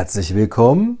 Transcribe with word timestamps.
Herzlich 0.00 0.34
willkommen. 0.34 0.96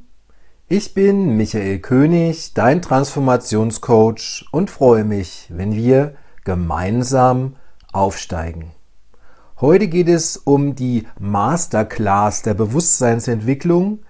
Ich 0.68 0.92
bin 0.92 1.34
Michael 1.38 1.78
König, 1.78 2.52
dein 2.52 2.82
Transformationscoach 2.82 4.44
und 4.52 4.68
freue 4.68 5.04
mich, 5.04 5.46
wenn 5.48 5.74
wir 5.74 6.16
gemeinsam 6.44 7.56
aufsteigen. 7.92 8.72
Heute 9.58 9.88
geht 9.88 10.10
es 10.10 10.36
um 10.36 10.74
die 10.74 11.06
Masterclass 11.18 12.42
der 12.42 12.52
Bewusstseinsentwicklung, 12.52 14.00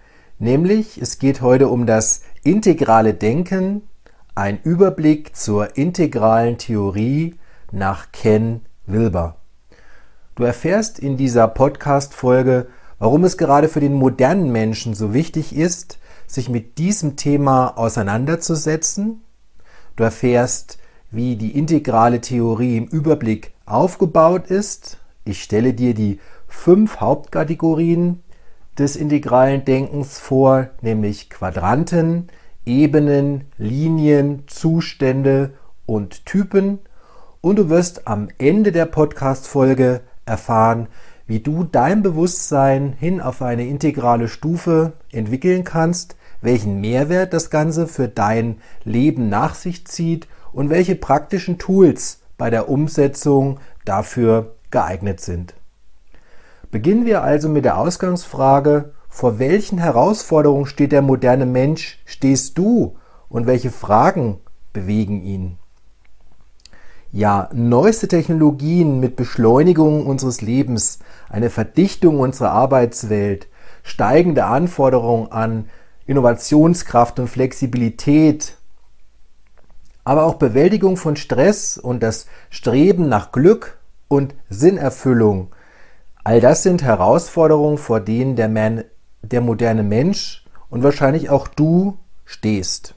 nämlich 0.41 1.00
es 1.00 1.20
geht 1.20 1.41
heute 1.41 1.68
um 1.68 1.86
das 1.86 2.22
integrale 2.43 3.14
Denken, 3.14 3.82
ein 4.34 4.59
Überblick 4.61 5.36
zur 5.36 5.77
integralen 5.77 6.59
Theorie 6.59 7.36
nach 7.70 8.11
Ken 8.11 8.62
Wilber. 8.86 9.36
Du 10.34 10.43
erfährst 10.43 10.98
in 10.98 11.16
dieser 11.16 11.46
Podcast-Folge, 11.46 12.66
warum 13.01 13.25
es 13.25 13.37
gerade 13.37 13.69
für 13.69 13.80
den 13.80 13.95
modernen 13.95 14.53
Menschen 14.53 14.95
so 14.95 15.12
wichtig 15.12 15.57
ist, 15.57 15.98
sich 16.29 16.48
mit 16.48 16.79
diesem 16.79 17.16
Thema 17.16 17.77
auseinanderzusetzen. 17.77 19.23
Du 19.97 20.05
erfährst, 20.05 20.79
wie 21.10 21.34
die 21.34 21.59
integrale 21.59 22.21
Theorie 22.21 22.77
im 22.77 22.87
Überblick 22.87 23.52
aufgebaut 23.66 24.47
ist. 24.47 24.98
Ich 25.24 25.43
stelle 25.43 25.74
dir 25.74 25.95
die 25.95 26.21
fünf 26.47 27.01
Hauptkategorien 27.01 28.23
des 28.79 28.97
integralen 28.97 29.65
Denkens 29.65 30.19
vor, 30.19 30.69
nämlich 30.82 31.30
Quadranten, 31.30 32.29
Ebenen, 32.65 33.45
Linien, 33.57 34.45
Zustände 34.46 35.55
und 35.87 36.27
Typen. 36.27 36.79
Und 37.41 37.57
du 37.57 37.71
wirst 37.71 38.07
am 38.07 38.29
Ende 38.38 38.71
der 38.71 38.87
Podcast-Folge 38.87 40.02
erfahren, 40.27 40.87
wie 41.30 41.39
du 41.39 41.62
dein 41.62 42.02
Bewusstsein 42.02 42.93
hin 42.98 43.20
auf 43.20 43.41
eine 43.41 43.65
integrale 43.65 44.27
Stufe 44.27 44.95
entwickeln 45.12 45.62
kannst, 45.62 46.16
welchen 46.41 46.80
Mehrwert 46.80 47.33
das 47.33 47.51
Ganze 47.51 47.87
für 47.87 48.09
dein 48.09 48.57
Leben 48.82 49.29
nach 49.29 49.54
sich 49.54 49.87
zieht 49.87 50.27
und 50.52 50.71
welche 50.71 50.96
praktischen 50.96 51.57
Tools 51.57 52.19
bei 52.37 52.51
der 52.51 52.69
Umsetzung 52.69 53.60
dafür 53.85 54.57
geeignet 54.73 55.21
sind. 55.21 55.54
Beginnen 56.73 57.07
wir 57.07 57.23
also 57.23 57.49
mit 57.49 57.65
der 57.65 57.79
Ausgangsfrage, 57.79 58.91
vor 59.09 59.38
welchen 59.38 59.79
Herausforderungen 59.79 60.66
steht 60.66 60.91
der 60.91 61.02
moderne 61.02 61.47
Mensch, 61.47 62.01
stehst 62.07 62.59
du 62.59 62.97
und 63.29 63.47
welche 63.47 63.71
Fragen 63.71 64.41
bewegen 64.72 65.22
ihn? 65.22 65.59
Ja, 67.12 67.49
neueste 67.53 68.09
Technologien 68.09 69.00
mit 69.00 69.16
Beschleunigung 69.16 70.06
unseres 70.06 70.41
Lebens, 70.41 71.00
eine 71.28 71.50
Verdichtung 71.50 72.21
unserer 72.21 72.53
Arbeitswelt, 72.53 73.49
steigende 73.83 74.44
Anforderungen 74.44 75.33
an 75.33 75.69
Innovationskraft 76.06 77.19
und 77.19 77.28
Flexibilität, 77.28 78.56
aber 80.05 80.25
auch 80.25 80.34
Bewältigung 80.34 80.97
von 80.97 81.16
Stress 81.16 81.78
und 81.78 82.03
das 82.03 82.27
Streben 82.49 83.09
nach 83.09 83.33
Glück 83.33 83.78
und 84.09 84.34
Sinnerfüllung. 84.49 85.49
All 86.22 86.41
das 86.41 86.62
sind 86.62 86.83
Herausforderungen, 86.83 87.78
vor 87.78 88.00
denen 88.00 88.37
der, 88.37 88.49
Man, 88.49 88.84
der 89.22 89.41
moderne 89.41 89.83
Mensch 89.83 90.44
und 90.69 90.83
wahrscheinlich 90.83 91.31
auch 91.31 91.49
du 91.49 91.99
stehst. 92.25 92.94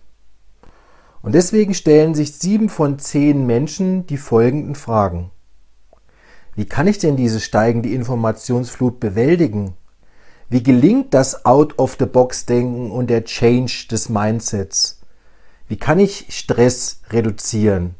Und 1.23 1.31
deswegen 1.31 1.73
stellen 1.73 2.13
sich 2.13 2.35
sieben 2.35 2.67
von 2.67 2.99
zehn 2.99 3.47
Menschen 3.47 4.05
die 4.05 4.17
folgenden 4.17 4.75
Fragen. 4.75 5.31
Wie 6.53 6.65
kann 6.65 6.85
ich 6.85 6.99
denn 6.99 7.15
diese 7.15 7.39
steigende 7.39 7.89
Informationsflut 7.89 8.99
bewältigen? 8.99 9.73
Wie 10.49 10.61
gelingt 10.61 11.13
das 11.13 11.45
Out-of-the-Box-Denken 11.45 12.91
und 12.91 13.09
der 13.09 13.23
Change 13.23 13.87
des 13.89 14.09
Mindsets? 14.09 14.99
Wie 15.69 15.77
kann 15.77 15.97
ich 15.97 16.25
Stress 16.29 17.01
reduzieren 17.09 17.95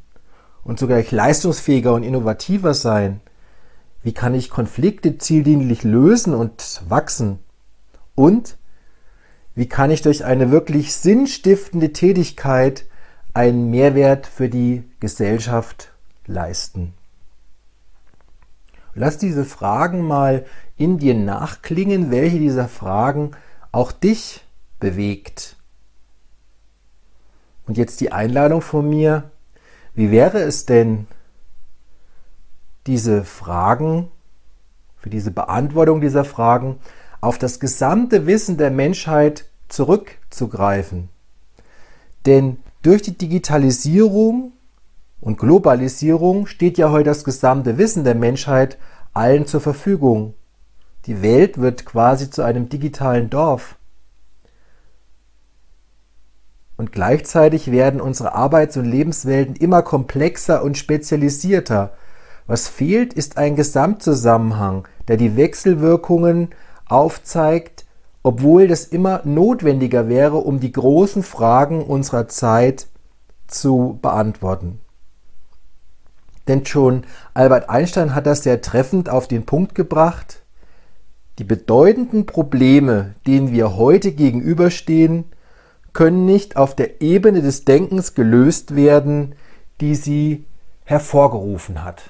und 0.65 0.77
zugleich 0.77 1.09
leistungsfähiger 1.11 1.93
und 1.93 2.03
innovativer 2.03 2.73
sein? 2.73 3.21
Wie 4.03 4.11
kann 4.11 4.35
ich 4.35 4.49
Konflikte 4.49 5.17
zieldienlich 5.17 5.83
lösen 5.83 6.33
und 6.33 6.83
wachsen? 6.89 7.39
Und 8.15 8.57
wie 9.55 9.69
kann 9.69 9.91
ich 9.91 10.01
durch 10.01 10.25
eine 10.25 10.51
wirklich 10.51 10.93
sinnstiftende 10.93 11.93
Tätigkeit 11.93 12.85
einen 13.33 13.69
Mehrwert 13.69 14.27
für 14.27 14.49
die 14.49 14.83
Gesellschaft 14.99 15.91
leisten. 16.25 16.93
Lass 18.95 19.17
diese 19.17 19.43
Fragen 19.43 20.01
mal 20.01 20.45
in 20.77 20.99
dir 20.99 21.15
nachklingen, 21.15 22.11
welche 22.11 22.37
dieser 22.37 22.67
Fragen 22.67 23.31
auch 23.71 23.91
dich 23.91 24.43
bewegt. 24.79 25.57
Und 27.65 27.77
jetzt 27.77 28.01
die 28.01 28.11
Einladung 28.11 28.61
von 28.61 28.87
mir, 28.87 29.31
wie 29.95 30.11
wäre 30.11 30.39
es 30.39 30.65
denn, 30.65 31.07
diese 32.85 33.23
Fragen, 33.23 34.11
für 34.97 35.09
diese 35.09 35.31
Beantwortung 35.31 36.01
dieser 36.01 36.25
Fragen 36.25 36.79
auf 37.21 37.37
das 37.37 37.59
gesamte 37.59 38.27
Wissen 38.27 38.57
der 38.57 38.69
Menschheit 38.69 39.45
zurückzugreifen? 39.69 41.09
Denn 42.25 42.57
durch 42.83 43.01
die 43.01 43.17
Digitalisierung 43.17 44.51
und 45.19 45.39
Globalisierung 45.39 46.45
steht 46.45 46.77
ja 46.77 46.91
heute 46.91 47.05
das 47.05 47.23
gesamte 47.23 47.77
Wissen 47.77 48.03
der 48.03 48.13
Menschheit 48.13 48.77
allen 49.13 49.47
zur 49.47 49.61
Verfügung. 49.61 50.35
Die 51.05 51.21
Welt 51.21 51.59
wird 51.59 51.85
quasi 51.85 52.29
zu 52.29 52.43
einem 52.43 52.69
digitalen 52.69 53.29
Dorf. 53.29 53.77
Und 56.75 56.91
gleichzeitig 56.91 57.71
werden 57.71 58.01
unsere 58.01 58.35
Arbeits- 58.35 58.77
und 58.77 58.85
Lebenswelten 58.85 59.55
immer 59.55 59.81
komplexer 59.81 60.63
und 60.63 60.77
spezialisierter. 60.77 61.93
Was 62.47 62.67
fehlt, 62.67 63.13
ist 63.13 63.37
ein 63.37 63.55
Gesamtzusammenhang, 63.55 64.87
der 65.07 65.15
die 65.15 65.37
Wechselwirkungen 65.37 66.49
aufzeigt, 66.85 67.72
obwohl 68.23 68.67
das 68.67 68.85
immer 68.85 69.21
notwendiger 69.25 70.07
wäre, 70.07 70.37
um 70.37 70.59
die 70.59 70.71
großen 70.71 71.23
Fragen 71.23 71.83
unserer 71.83 72.29
Zeit 72.29 72.87
zu 73.47 73.99
beantworten. 74.01 74.79
Denn 76.47 76.65
schon 76.65 77.03
Albert 77.33 77.69
Einstein 77.69 78.15
hat 78.15 78.25
das 78.25 78.43
sehr 78.43 78.61
treffend 78.61 79.09
auf 79.09 79.27
den 79.27 79.45
Punkt 79.45 79.75
gebracht. 79.75 80.41
Die 81.39 81.43
bedeutenden 81.43 82.25
Probleme, 82.25 83.15
denen 83.27 83.51
wir 83.51 83.75
heute 83.75 84.11
gegenüberstehen, 84.11 85.25
können 85.93 86.25
nicht 86.25 86.57
auf 86.57 86.75
der 86.75 87.01
Ebene 87.01 87.41
des 87.41 87.65
Denkens 87.65 88.13
gelöst 88.13 88.75
werden, 88.75 89.35
die 89.79 89.95
sie 89.95 90.45
hervorgerufen 90.85 91.83
hat. 91.83 92.09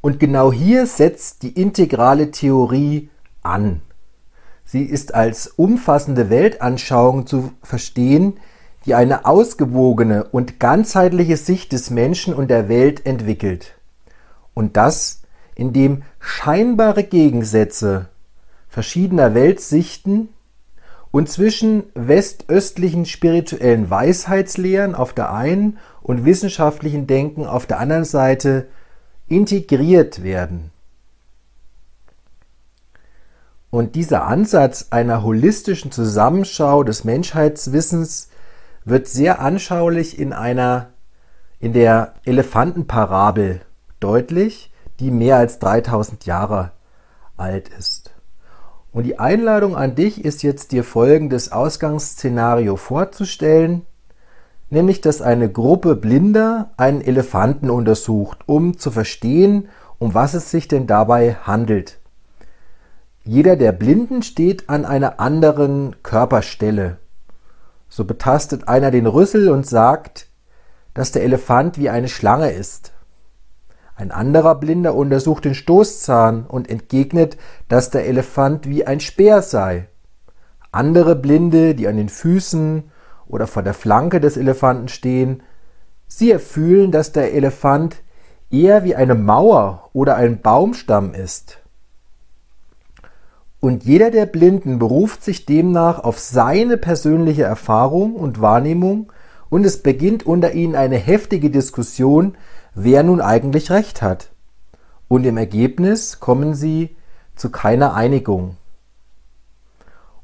Und 0.00 0.18
genau 0.18 0.52
hier 0.52 0.86
setzt 0.86 1.42
die 1.42 1.60
integrale 1.60 2.30
Theorie 2.30 3.10
an. 3.42 3.82
Sie 4.70 4.84
ist 4.84 5.14
als 5.14 5.48
umfassende 5.48 6.30
Weltanschauung 6.30 7.26
zu 7.26 7.50
verstehen, 7.60 8.34
die 8.86 8.94
eine 8.94 9.24
ausgewogene 9.24 10.22
und 10.30 10.60
ganzheitliche 10.60 11.36
Sicht 11.36 11.72
des 11.72 11.90
Menschen 11.90 12.34
und 12.34 12.52
der 12.52 12.68
Welt 12.68 13.04
entwickelt. 13.04 13.74
Und 14.54 14.76
das, 14.76 15.22
indem 15.56 16.04
scheinbare 16.20 17.02
Gegensätze 17.02 18.10
verschiedener 18.68 19.34
Weltsichten 19.34 20.28
und 21.10 21.28
zwischen 21.28 21.82
westöstlichen 21.96 23.06
spirituellen 23.06 23.90
Weisheitslehren 23.90 24.94
auf 24.94 25.12
der 25.12 25.32
einen 25.32 25.78
und 26.00 26.24
wissenschaftlichen 26.24 27.08
Denken 27.08 27.44
auf 27.44 27.66
der 27.66 27.80
anderen 27.80 28.04
Seite 28.04 28.68
integriert 29.26 30.22
werden. 30.22 30.70
Und 33.70 33.94
dieser 33.94 34.26
Ansatz 34.26 34.88
einer 34.90 35.22
holistischen 35.22 35.92
Zusammenschau 35.92 36.82
des 36.82 37.04
Menschheitswissens 37.04 38.28
wird 38.84 39.06
sehr 39.06 39.40
anschaulich 39.40 40.18
in 40.18 40.32
einer 40.32 40.88
in 41.60 41.72
der 41.74 42.14
Elefantenparabel 42.24 43.60
deutlich, 44.00 44.72
die 44.98 45.10
mehr 45.10 45.36
als 45.36 45.58
3000 45.58 46.24
Jahre 46.24 46.72
alt 47.36 47.68
ist. 47.68 48.12
Und 48.92 49.04
die 49.04 49.18
Einladung 49.18 49.76
an 49.76 49.94
dich 49.94 50.24
ist 50.24 50.42
jetzt 50.42 50.72
dir 50.72 50.82
folgendes 50.82 51.52
Ausgangsszenario 51.52 52.76
vorzustellen, 52.76 53.86
nämlich 54.68 55.00
dass 55.00 55.22
eine 55.22 55.50
Gruppe 55.50 55.94
Blinder 55.94 56.72
einen 56.76 57.02
Elefanten 57.02 57.70
untersucht, 57.70 58.40
um 58.46 58.78
zu 58.78 58.90
verstehen, 58.90 59.68
um 59.98 60.14
was 60.14 60.34
es 60.34 60.50
sich 60.50 60.66
denn 60.66 60.86
dabei 60.86 61.34
handelt. 61.34 61.99
Jeder 63.24 63.56
der 63.56 63.72
Blinden 63.72 64.22
steht 64.22 64.70
an 64.70 64.86
einer 64.86 65.20
anderen 65.20 66.02
Körperstelle. 66.02 66.96
So 67.88 68.06
betastet 68.06 68.66
einer 68.66 68.90
den 68.90 69.06
Rüssel 69.06 69.50
und 69.50 69.66
sagt, 69.66 70.28
dass 70.94 71.12
der 71.12 71.22
Elefant 71.22 71.76
wie 71.76 71.90
eine 71.90 72.08
Schlange 72.08 72.50
ist. 72.50 72.92
Ein 73.94 74.10
anderer 74.10 74.54
Blinder 74.54 74.94
untersucht 74.94 75.44
den 75.44 75.54
Stoßzahn 75.54 76.46
und 76.46 76.70
entgegnet, 76.70 77.36
dass 77.68 77.90
der 77.90 78.06
Elefant 78.06 78.66
wie 78.66 78.86
ein 78.86 79.00
Speer 79.00 79.42
sei. 79.42 79.88
Andere 80.72 81.14
Blinde, 81.14 81.74
die 81.74 81.88
an 81.88 81.98
den 81.98 82.08
Füßen 82.08 82.90
oder 83.26 83.46
vor 83.46 83.62
der 83.62 83.74
Flanke 83.74 84.20
des 84.20 84.38
Elefanten 84.38 84.88
stehen, 84.88 85.42
sie 86.06 86.30
erfühlen, 86.30 86.90
dass 86.90 87.12
der 87.12 87.34
Elefant 87.34 88.02
eher 88.50 88.84
wie 88.84 88.96
eine 88.96 89.14
Mauer 89.14 89.90
oder 89.92 90.16
ein 90.16 90.40
Baumstamm 90.40 91.12
ist. 91.12 91.58
Und 93.60 93.84
jeder 93.84 94.10
der 94.10 94.24
Blinden 94.24 94.78
beruft 94.78 95.22
sich 95.22 95.44
demnach 95.44 95.98
auf 95.98 96.18
seine 96.18 96.78
persönliche 96.78 97.42
Erfahrung 97.42 98.14
und 98.14 98.40
Wahrnehmung 98.40 99.12
und 99.50 99.64
es 99.64 99.82
beginnt 99.82 100.24
unter 100.24 100.52
ihnen 100.52 100.74
eine 100.74 100.96
heftige 100.96 101.50
Diskussion, 101.50 102.36
wer 102.74 103.02
nun 103.02 103.20
eigentlich 103.20 103.70
recht 103.70 104.00
hat. 104.00 104.30
Und 105.08 105.26
im 105.26 105.36
Ergebnis 105.36 106.20
kommen 106.20 106.54
sie 106.54 106.96
zu 107.36 107.50
keiner 107.50 107.94
Einigung. 107.94 108.56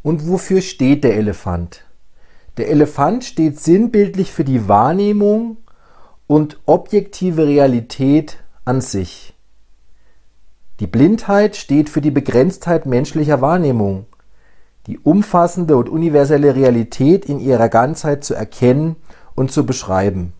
Und 0.02 0.28
wofür 0.28 0.62
steht 0.62 1.04
der 1.04 1.16
Elefant? 1.16 1.84
Der 2.56 2.70
Elefant 2.70 3.24
steht 3.24 3.60
sinnbildlich 3.60 4.32
für 4.32 4.44
die 4.44 4.68
Wahrnehmung 4.68 5.58
und 6.26 6.58
objektive 6.64 7.46
Realität 7.46 8.38
an 8.64 8.80
sich. 8.80 9.35
Die 10.80 10.86
Blindheit 10.86 11.56
steht 11.56 11.88
für 11.88 12.02
die 12.02 12.10
Begrenztheit 12.10 12.84
menschlicher 12.84 13.40
Wahrnehmung, 13.40 14.06
die 14.86 14.98
umfassende 14.98 15.76
und 15.76 15.88
universelle 15.88 16.54
Realität 16.54 17.24
in 17.24 17.40
ihrer 17.40 17.68
Ganzheit 17.68 18.24
zu 18.24 18.34
erkennen 18.34 18.96
und 19.34 19.50
zu 19.50 19.64
beschreiben. 19.64 20.34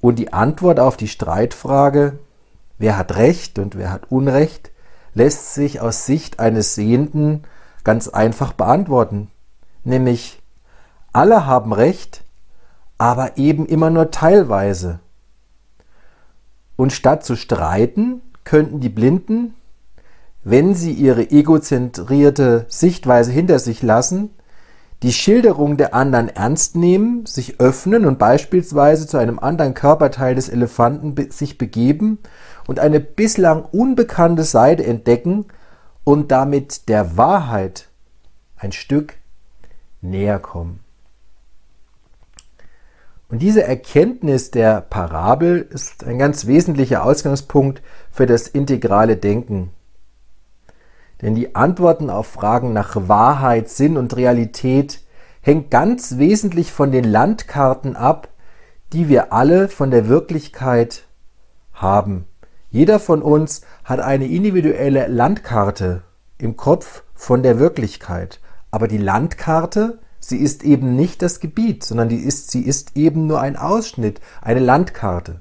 Und 0.00 0.18
die 0.18 0.32
Antwort 0.32 0.80
auf 0.80 0.96
die 0.96 1.08
Streitfrage, 1.08 2.18
wer 2.78 2.98
hat 2.98 3.16
Recht 3.16 3.58
und 3.58 3.76
wer 3.76 3.92
hat 3.92 4.10
Unrecht, 4.10 4.72
lässt 5.14 5.54
sich 5.54 5.80
aus 5.80 6.06
Sicht 6.06 6.40
eines 6.40 6.74
Sehenden 6.74 7.44
ganz 7.84 8.08
einfach 8.08 8.52
beantworten, 8.52 9.30
nämlich 9.84 10.42
alle 11.12 11.46
haben 11.46 11.72
Recht, 11.72 12.24
aber 12.98 13.36
eben 13.36 13.66
immer 13.66 13.90
nur 13.90 14.10
teilweise. 14.10 15.00
Und 16.76 16.92
statt 16.92 17.24
zu 17.24 17.36
streiten, 17.36 18.22
könnten 18.44 18.80
die 18.80 18.88
Blinden, 18.88 19.54
wenn 20.42 20.74
sie 20.74 20.92
ihre 20.92 21.30
egozentrierte 21.30 22.66
Sichtweise 22.68 23.30
hinter 23.30 23.58
sich 23.58 23.82
lassen, 23.82 24.30
die 25.02 25.12
Schilderung 25.12 25.76
der 25.76 25.94
anderen 25.94 26.28
ernst 26.28 26.76
nehmen, 26.76 27.24
sich 27.24 27.58
öffnen 27.58 28.04
und 28.04 28.18
beispielsweise 28.18 29.06
zu 29.06 29.16
einem 29.16 29.38
anderen 29.38 29.72
Körperteil 29.74 30.34
des 30.34 30.48
Elefanten 30.48 31.14
be 31.14 31.28
sich 31.30 31.56
begeben 31.56 32.18
und 32.66 32.78
eine 32.78 33.00
bislang 33.00 33.64
unbekannte 33.64 34.44
Seite 34.44 34.84
entdecken 34.84 35.46
und 36.04 36.30
damit 36.30 36.88
der 36.88 37.16
Wahrheit 37.16 37.88
ein 38.56 38.72
Stück 38.72 39.14
näher 40.02 40.38
kommen. 40.38 40.80
Und 43.30 43.40
diese 43.40 43.62
Erkenntnis 43.62 44.50
der 44.50 44.80
Parabel 44.80 45.66
ist 45.70 46.04
ein 46.04 46.18
ganz 46.18 46.46
wesentlicher 46.46 47.04
Ausgangspunkt 47.04 47.80
für 48.10 48.26
das 48.26 48.48
integrale 48.48 49.16
Denken. 49.16 49.70
Denn 51.22 51.36
die 51.36 51.54
Antworten 51.54 52.10
auf 52.10 52.26
Fragen 52.26 52.72
nach 52.72 52.96
Wahrheit, 53.08 53.68
Sinn 53.68 53.96
und 53.96 54.16
Realität 54.16 55.04
hängt 55.42 55.70
ganz 55.70 56.18
wesentlich 56.18 56.72
von 56.72 56.90
den 56.90 57.04
Landkarten 57.04 57.94
ab, 57.94 58.28
die 58.92 59.08
wir 59.08 59.32
alle 59.32 59.68
von 59.68 59.92
der 59.92 60.08
Wirklichkeit 60.08 61.04
haben. 61.72 62.26
Jeder 62.70 62.98
von 62.98 63.22
uns 63.22 63.62
hat 63.84 64.00
eine 64.00 64.26
individuelle 64.26 65.06
Landkarte 65.06 66.02
im 66.38 66.56
Kopf 66.56 67.04
von 67.14 67.42
der 67.42 67.58
Wirklichkeit. 67.60 68.40
Aber 68.70 68.88
die 68.88 68.98
Landkarte, 68.98 69.98
sie 70.20 70.36
ist 70.36 70.62
eben 70.62 70.94
nicht 70.94 71.22
das 71.22 71.40
Gebiet, 71.40 71.82
sondern 71.82 72.08
die 72.08 72.16
ist, 72.20 72.50
sie 72.50 72.62
ist 72.62 72.96
eben 72.96 73.26
nur 73.26 73.40
ein 73.40 73.56
Ausschnitt, 73.56 74.20
eine 74.40 74.60
Landkarte. 74.60 75.40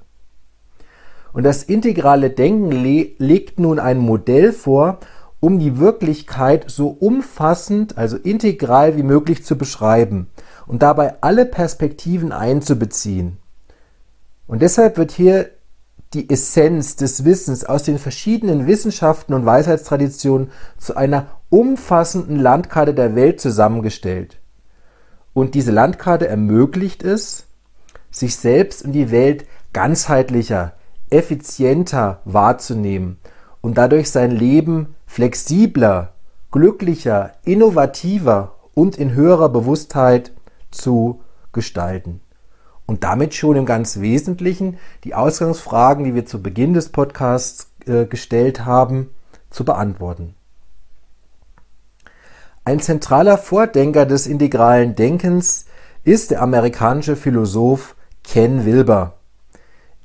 Und 1.31 1.43
das 1.43 1.63
integrale 1.63 2.31
Denken 2.31 2.71
le 2.71 3.11
legt 3.17 3.59
nun 3.59 3.79
ein 3.79 3.99
Modell 3.99 4.51
vor, 4.51 4.99
um 5.39 5.59
die 5.59 5.77
Wirklichkeit 5.77 6.65
so 6.67 6.89
umfassend, 6.89 7.97
also 7.97 8.17
integral 8.17 8.97
wie 8.97 9.03
möglich 9.03 9.45
zu 9.45 9.57
beschreiben 9.57 10.27
und 10.67 10.81
dabei 10.81 11.21
alle 11.21 11.45
Perspektiven 11.45 12.31
einzubeziehen. 12.31 13.37
Und 14.47 14.61
deshalb 14.61 14.97
wird 14.97 15.11
hier 15.11 15.51
die 16.13 16.29
Essenz 16.29 16.95
des 16.95 17.23
Wissens 17.23 17.63
aus 17.63 17.83
den 17.83 17.99
verschiedenen 17.99 18.65
Wissenschaften 18.65 19.33
und 19.33 19.45
Weisheitstraditionen 19.45 20.49
zu 20.77 20.97
einer 20.97 21.27
umfassenden 21.49 22.37
Landkarte 22.37 22.95
der 22.95 23.15
Welt 23.15 23.39
zusammengestellt. 23.39 24.38
Und 25.33 25.55
diese 25.55 25.71
Landkarte 25.71 26.27
ermöglicht 26.27 27.03
es, 27.03 27.45
sich 28.11 28.35
selbst 28.35 28.83
und 28.83 28.93
die 28.93 29.11
Welt 29.11 29.45
ganzheitlicher, 29.73 30.73
effizienter 31.09 32.21
wahrzunehmen 32.25 33.17
und 33.61 33.77
dadurch 33.77 34.11
sein 34.11 34.31
Leben 34.31 34.95
flexibler, 35.05 36.13
glücklicher, 36.51 37.33
innovativer 37.43 38.55
und 38.73 38.97
in 38.97 39.13
höherer 39.13 39.49
Bewusstheit 39.49 40.31
zu 40.71 41.21
gestalten. 41.51 42.21
Und 42.85 43.03
damit 43.03 43.35
schon 43.35 43.55
im 43.55 43.65
ganz 43.65 43.99
Wesentlichen 43.99 44.77
die 45.03 45.13
Ausgangsfragen, 45.13 46.05
die 46.05 46.15
wir 46.15 46.25
zu 46.25 46.41
Beginn 46.41 46.73
des 46.73 46.89
Podcasts 46.89 47.71
äh, 47.85 48.05
gestellt 48.05 48.65
haben, 48.65 49.11
zu 49.51 49.63
beantworten. 49.63 50.33
Ein 52.69 52.79
zentraler 52.79 53.39
Vordenker 53.39 54.05
des 54.05 54.27
integralen 54.27 54.93
Denkens 54.93 55.65
ist 56.03 56.29
der 56.29 56.43
amerikanische 56.43 57.15
Philosoph 57.15 57.95
Ken 58.23 58.63
Wilber. 58.63 59.15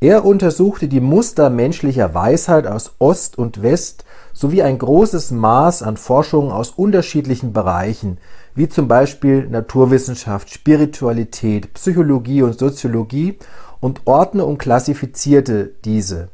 Er 0.00 0.24
untersuchte 0.24 0.88
die 0.88 1.02
Muster 1.02 1.50
menschlicher 1.50 2.14
Weisheit 2.14 2.66
aus 2.66 2.94
Ost 3.00 3.36
und 3.36 3.62
West 3.62 4.06
sowie 4.32 4.62
ein 4.62 4.78
großes 4.78 5.30
Maß 5.30 5.82
an 5.82 5.98
Forschungen 5.98 6.52
aus 6.52 6.70
unterschiedlichen 6.70 7.52
Bereichen, 7.52 8.16
wie 8.54 8.70
zum 8.70 8.88
Beispiel 8.88 9.46
Naturwissenschaft, 9.46 10.48
Spiritualität, 10.48 11.74
Psychologie 11.74 12.40
und 12.40 12.58
Soziologie 12.58 13.38
und 13.80 14.06
ordne 14.06 14.46
und 14.46 14.56
klassifizierte 14.56 15.74
diese. 15.84 16.30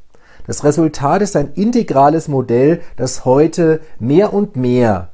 Das 0.47 0.63
Resultat 0.63 1.23
ist 1.23 1.35
ein 1.35 1.55
integrales 1.55 2.29
Modell, 2.29 2.83
das 2.95 3.25
heute 3.25 3.81
mehr 3.99 4.33
und 4.33 4.55
mehr 4.55 5.09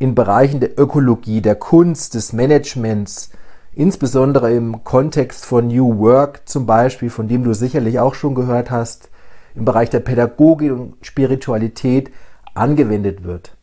in 0.00 0.14
Bereichen 0.14 0.60
der 0.60 0.80
Ökologie, 0.80 1.42
der 1.42 1.56
Kunst, 1.56 2.14
des 2.14 2.32
Managements, 2.32 3.30
insbesondere 3.74 4.50
im 4.50 4.82
Kontext 4.82 5.44
von 5.44 5.68
New 5.68 5.98
Work 5.98 6.48
zum 6.48 6.64
Beispiel, 6.64 7.10
von 7.10 7.28
dem 7.28 7.44
du 7.44 7.52
sicherlich 7.52 8.00
auch 8.00 8.14
schon 8.14 8.34
gehört 8.34 8.70
hast, 8.70 9.10
im 9.54 9.66
Bereich 9.66 9.90
der 9.90 10.00
Pädagogik 10.00 10.72
und 10.72 10.94
Spiritualität 11.02 12.10
angewendet 12.54 13.24
wird. 13.24 13.56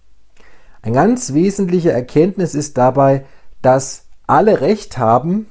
Eine 0.84 0.94
ganz 0.94 1.34
wesentliche 1.34 1.92
Erkenntnis 1.92 2.54
ist 2.54 2.78
dabei, 2.78 3.26
dass 3.64 4.06
alle 4.28 4.62
Recht 4.62 5.00
haben, 5.00 5.48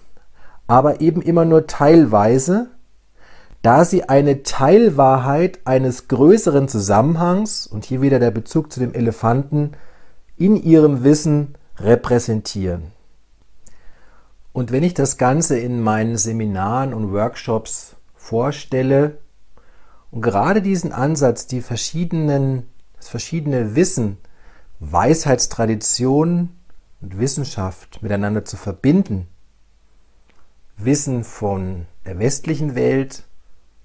aber 0.69 1.01
eben 1.01 1.21
immer 1.21 1.45
nur 1.45 1.67
teilweise, 1.67 2.69
da 3.63 3.85
sie 3.85 4.09
eine 4.09 4.45
Teilwahrheit 4.45 5.59
eines 5.65 6.07
größeren 6.07 6.69
Zusammenhangs, 6.69 7.67
und 7.67 7.85
hier 7.85 8.03
wieder 8.03 8.21
der 8.21 8.31
Bezug 8.31 8.71
zu 8.71 8.79
dem 8.79 8.95
Elefanten, 8.95 9.73
in 10.37 10.57
ihrem 10.63 11.05
Wissen 11.05 11.57
repräsentieren. 11.79 12.93
Und 14.53 14.73
wenn 14.73 14.83
ich 14.83 14.95
das 14.95 15.19
Ganze 15.19 15.59
in 15.59 15.83
meinen 15.83 16.17
Seminaren 16.17 16.95
und 16.95 17.13
Workshops 17.13 17.97
vorstelle 18.15 19.19
und 20.11 20.23
gerade 20.23 20.63
diesen 20.63 20.93
Ansatz, 20.93 21.47
die 21.47 21.61
verschiedenen, 21.61 22.67
das 22.97 23.09
verschiedene 23.09 23.75
Wissen, 23.77 24.17
Weisheitstradition 24.81 26.51
und 27.01 27.19
Wissenschaft 27.19 28.03
miteinander 28.03 28.45
zu 28.45 28.57
verbinden, 28.57 29.29
Wissen 30.79 31.25
von 31.25 31.87
der 32.05 32.19
westlichen 32.19 32.75
Welt 32.75 33.25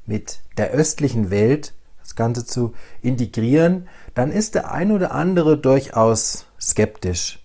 mit 0.05 0.41
der 0.57 0.71
östlichen 0.71 1.29
Welt, 1.29 1.73
das 1.99 2.15
Ganze 2.15 2.45
zu 2.45 2.73
integrieren, 3.01 3.87
dann 4.13 4.31
ist 4.31 4.55
der 4.55 4.71
ein 4.71 4.91
oder 4.91 5.11
andere 5.11 5.57
durchaus 5.57 6.45
skeptisch 6.59 7.41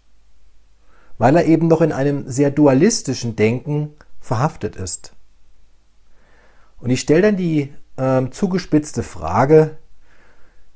weil 1.19 1.37
er 1.37 1.47
eben 1.47 1.69
noch 1.69 1.81
in 1.81 1.93
einem 1.93 2.29
sehr 2.29 2.51
dualistischen 2.51 3.37
Denken 3.37 3.95
verhaftet 4.21 4.77
ist. 4.77 5.15
Und 6.79 6.91
ich 6.91 7.01
stelle 7.01 7.23
dann 7.23 7.37
die 7.37 7.73
äh, 7.97 8.29
zugespitzte 8.31 9.03
Frage, 9.03 9.79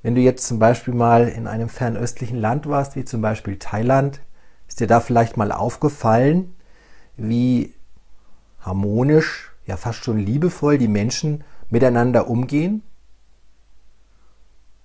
wenn 0.03 0.15
du 0.15 0.23
jetzt 0.23 0.47
zum 0.47 0.59
Beispiel 0.59 0.95
mal 0.95 1.29
in 1.29 1.47
einem 1.47 1.69
fernöstlichen 1.69 2.39
Land 2.39 2.67
warst, 2.67 2.97
wie 2.97 3.05
zum 3.05 3.21
Beispiel 3.21 3.59
Thailand, 3.59 4.21
ist 4.67 4.81
dir 4.81 4.87
da 4.87 5.01
vielleicht 5.01 5.37
mal 5.37 5.53
aufgefallen, 5.53 6.55
wie 7.17 7.75
harmonisch, 8.61 9.53
ja 9.67 9.77
fast 9.77 10.05
schon 10.05 10.19
liebevoll 10.19 10.79
die 10.79 10.89
Menschen 10.89 11.45
miteinander 11.69 12.29
umgehen? 12.29 12.83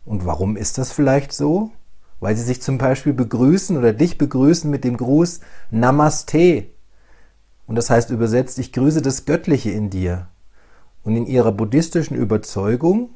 Und 0.06 0.26
warum 0.26 0.56
ist 0.56 0.78
das 0.78 0.92
vielleicht 0.92 1.34
so? 1.34 1.72
Weil 2.20 2.36
sie 2.36 2.44
sich 2.44 2.62
zum 2.62 2.78
Beispiel 2.78 3.14
begrüßen 3.14 3.76
oder 3.76 3.92
dich 3.92 4.18
begrüßen 4.18 4.70
mit 4.70 4.84
dem 4.84 4.98
Gruß 4.98 5.42
Namaste. 5.72 6.68
Und 7.68 7.76
das 7.76 7.90
heißt 7.90 8.12
übersetzt, 8.12 8.60
ich 8.60 8.72
grüße 8.72 9.02
das 9.02 9.26
Göttliche 9.26 9.72
in 9.72 9.90
dir. 9.90 10.28
Und 11.04 11.16
in 11.16 11.26
ihrer 11.26 11.52
buddhistischen 11.52 12.16
Überzeugung 12.16 13.10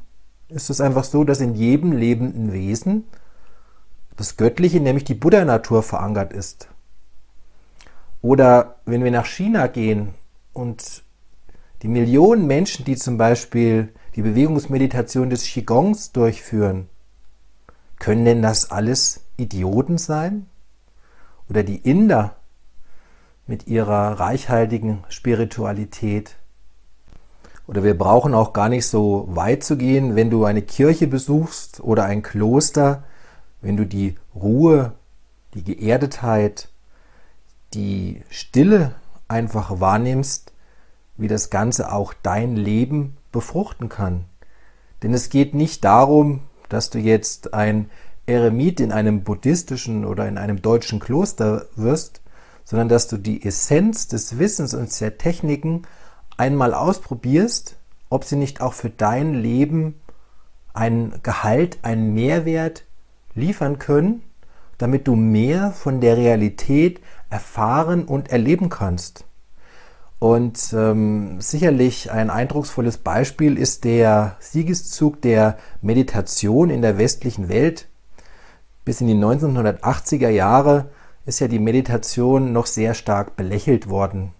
ist 0.49 0.69
es 0.69 0.81
einfach 0.81 1.03
so, 1.03 1.23
dass 1.23 1.39
in 1.39 1.55
jedem 1.55 1.91
lebenden 1.91 2.51
Wesen 2.51 3.05
das 4.17 4.35
Göttliche, 4.35 4.79
nämlich 4.79 5.05
die 5.05 5.13
Buddha-Natur, 5.13 5.81
verankert 5.81 6.33
ist. 6.33 6.67
Oder 8.21 8.75
wenn 8.85 9.03
wir 9.03 9.11
nach 9.11 9.25
China 9.25 9.67
gehen 9.67 10.09
und 10.51 11.03
die 11.83 11.87
Millionen 11.87 12.45
Menschen, 12.45 12.83
die 12.83 12.97
zum 12.97 13.17
Beispiel 13.17 13.93
die 14.19 14.23
Bewegungsmeditation 14.23 15.29
des 15.29 15.45
Qigongs 15.45 16.11
durchführen, 16.11 16.89
können 17.99 18.25
denn 18.25 18.41
das 18.41 18.69
alles 18.69 19.21
Idioten 19.37 19.97
sein? 19.97 20.47
Oder 21.49 21.63
die 21.63 21.77
Inder 21.77 22.35
mit 23.47 23.67
ihrer 23.67 24.19
reichhaltigen 24.19 25.05
Spiritualität? 25.07 26.35
Oder 27.65 27.85
wir 27.85 27.97
brauchen 27.97 28.33
auch 28.33 28.51
gar 28.51 28.67
nicht 28.67 28.87
so 28.87 29.25
weit 29.29 29.63
zu 29.63 29.77
gehen, 29.77 30.17
wenn 30.17 30.29
du 30.29 30.43
eine 30.43 30.63
Kirche 30.63 31.07
besuchst 31.07 31.79
oder 31.79 32.03
ein 32.03 32.21
Kloster, 32.21 33.05
wenn 33.61 33.77
du 33.77 33.85
die 33.85 34.17
Ruhe, 34.35 34.95
die 35.53 35.63
Geerdetheit, 35.63 36.67
die 37.73 38.21
Stille 38.29 38.95
einfach 39.29 39.79
wahrnimmst, 39.79 40.51
wie 41.15 41.29
das 41.29 41.49
Ganze 41.49 41.93
auch 41.93 42.13
dein 42.21 42.57
Leben 42.57 43.15
befruchten 43.31 43.89
kann. 43.89 44.25
Denn 45.03 45.13
es 45.13 45.29
geht 45.29 45.53
nicht 45.53 45.83
darum, 45.83 46.41
dass 46.67 46.89
du 46.89 46.99
jetzt 46.99 47.53
ein 47.53 47.89
Eremit 48.25 48.79
in 48.79 48.91
einem 48.91 49.23
buddhistischen 49.23 50.05
oder 50.05 50.27
in 50.27 50.37
einem 50.37 50.61
deutschen 50.61 50.99
Kloster 50.99 51.65
wirst, 51.75 52.21
sondern 52.63 52.89
dass 52.89 53.07
du 53.07 53.17
die 53.17 53.43
Essenz 53.43 54.07
des 54.07 54.37
Wissens 54.37 54.73
und 54.73 54.99
der 55.01 55.17
Techniken 55.17 55.83
einmal 56.37 56.73
ausprobierst, 56.73 57.75
ob 58.09 58.23
sie 58.23 58.35
nicht 58.35 58.61
auch 58.61 58.73
für 58.73 58.89
dein 58.89 59.33
Leben 59.33 59.99
einen 60.73 61.19
Gehalt, 61.23 61.79
einen 61.81 62.13
Mehrwert 62.13 62.85
liefern 63.33 63.79
können, 63.79 64.23
damit 64.77 65.07
du 65.07 65.15
mehr 65.15 65.71
von 65.71 65.99
der 65.99 66.17
Realität 66.17 67.01
erfahren 67.29 68.05
und 68.05 68.29
erleben 68.29 68.69
kannst. 68.69 69.25
Und 70.19 70.73
ähm, 70.73 71.39
sicherlich 71.39 72.11
ein 72.11 72.29
eindrucksvolles 72.29 72.97
Beispiel 72.97 73.57
ist 73.57 73.85
der 73.85 74.35
Siegeszug 74.39 75.21
der 75.21 75.57
Meditation 75.81 76.69
in 76.69 76.81
der 76.81 76.97
westlichen 76.97 77.47
Welt. 77.47 77.87
Bis 78.83 78.99
in 78.99 79.07
die 79.07 79.15
1980er 79.15 80.27
Jahre 80.29 80.89
ist 81.25 81.39
ja 81.39 81.47
die 81.47 81.59
Meditation 81.59 82.51
noch 82.51 82.65
sehr 82.65 82.95
stark 82.95 83.37
belächelt 83.37 83.89
worden. 83.89 84.33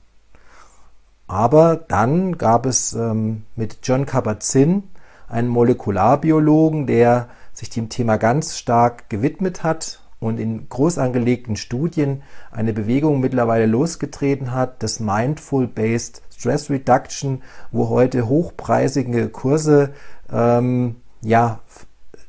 Aber 1.28 1.78
dann 1.78 2.38
gab 2.38 2.66
es 2.66 2.94
ähm, 2.94 3.46
mit 3.56 3.78
John 3.84 4.06
Kabat-Zinn 4.06 4.84
einen 5.30 5.48
Molekularbiologen, 5.48 6.88
der 6.88 7.30
sich 7.54 7.70
dem 7.70 7.88
Thema 7.88 8.18
ganz 8.18 8.58
stark 8.58 9.10
gewidmet 9.10 9.64
hat 9.64 9.99
und 10.20 10.40
in 10.40 10.68
groß 10.68 10.98
angelegten 10.98 11.56
Studien 11.56 12.24
eine 12.52 12.74
Bewegung 12.74 13.20
mittlerweile 13.20 13.66
losgetreten 13.66 14.54
hat, 14.54 14.84
das 14.84 15.00
Mindful-Based 15.00 16.22
Stress 16.36 16.70
Reduction, 16.70 17.42
wo 17.72 17.90
heute 17.90 18.28
hochpreisige 18.28 19.30
Kurse 19.30 19.94
ähm, 20.32 20.98
ja, 21.22 21.60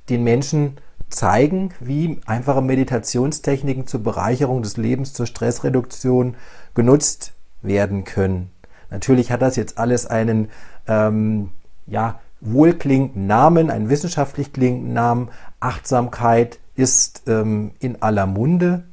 den 0.08 0.24
Menschen 0.24 0.76
zeigen, 1.08 1.70
wie 1.80 2.20
einfache 2.26 2.62
Meditationstechniken 2.62 3.86
zur 3.86 4.02
Bereicherung 4.02 4.62
des 4.62 4.76
Lebens, 4.76 5.12
zur 5.12 5.26
Stressreduktion 5.26 6.36
genutzt 6.74 7.32
werden 7.62 8.04
können. 8.04 8.50
Natürlich 8.90 9.30
hat 9.30 9.42
das 9.42 9.56
jetzt 9.56 9.78
alles 9.78 10.06
einen 10.06 10.48
ähm, 10.86 11.50
ja, 11.86 12.20
wohlklingenden 12.40 13.26
Namen, 13.26 13.70
einen 13.70 13.90
wissenschaftlich 13.90 14.52
klingenden 14.52 14.92
Namen. 14.92 15.28
Achtsamkeit 15.58 16.59
ist 16.80 17.22
ähm, 17.28 17.72
in 17.78 18.02
aller 18.02 18.26
Munde. 18.26 18.84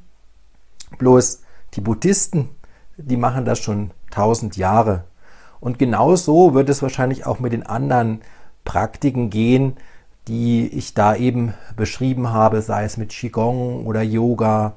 Bloß 0.98 1.42
die 1.74 1.80
Buddhisten, 1.80 2.50
die 2.96 3.16
machen 3.16 3.44
das 3.44 3.58
schon 3.58 3.90
tausend 4.10 4.56
Jahre. 4.56 5.04
Und 5.60 5.78
genauso 5.78 6.54
wird 6.54 6.68
es 6.68 6.82
wahrscheinlich 6.82 7.26
auch 7.26 7.40
mit 7.40 7.52
den 7.52 7.66
anderen 7.66 8.20
Praktiken 8.64 9.30
gehen, 9.30 9.76
die 10.28 10.68
ich 10.68 10.94
da 10.94 11.16
eben 11.16 11.54
beschrieben 11.76 12.30
habe, 12.30 12.62
sei 12.62 12.84
es 12.84 12.96
mit 12.96 13.10
Qigong 13.10 13.86
oder 13.86 14.02
Yoga. 14.02 14.76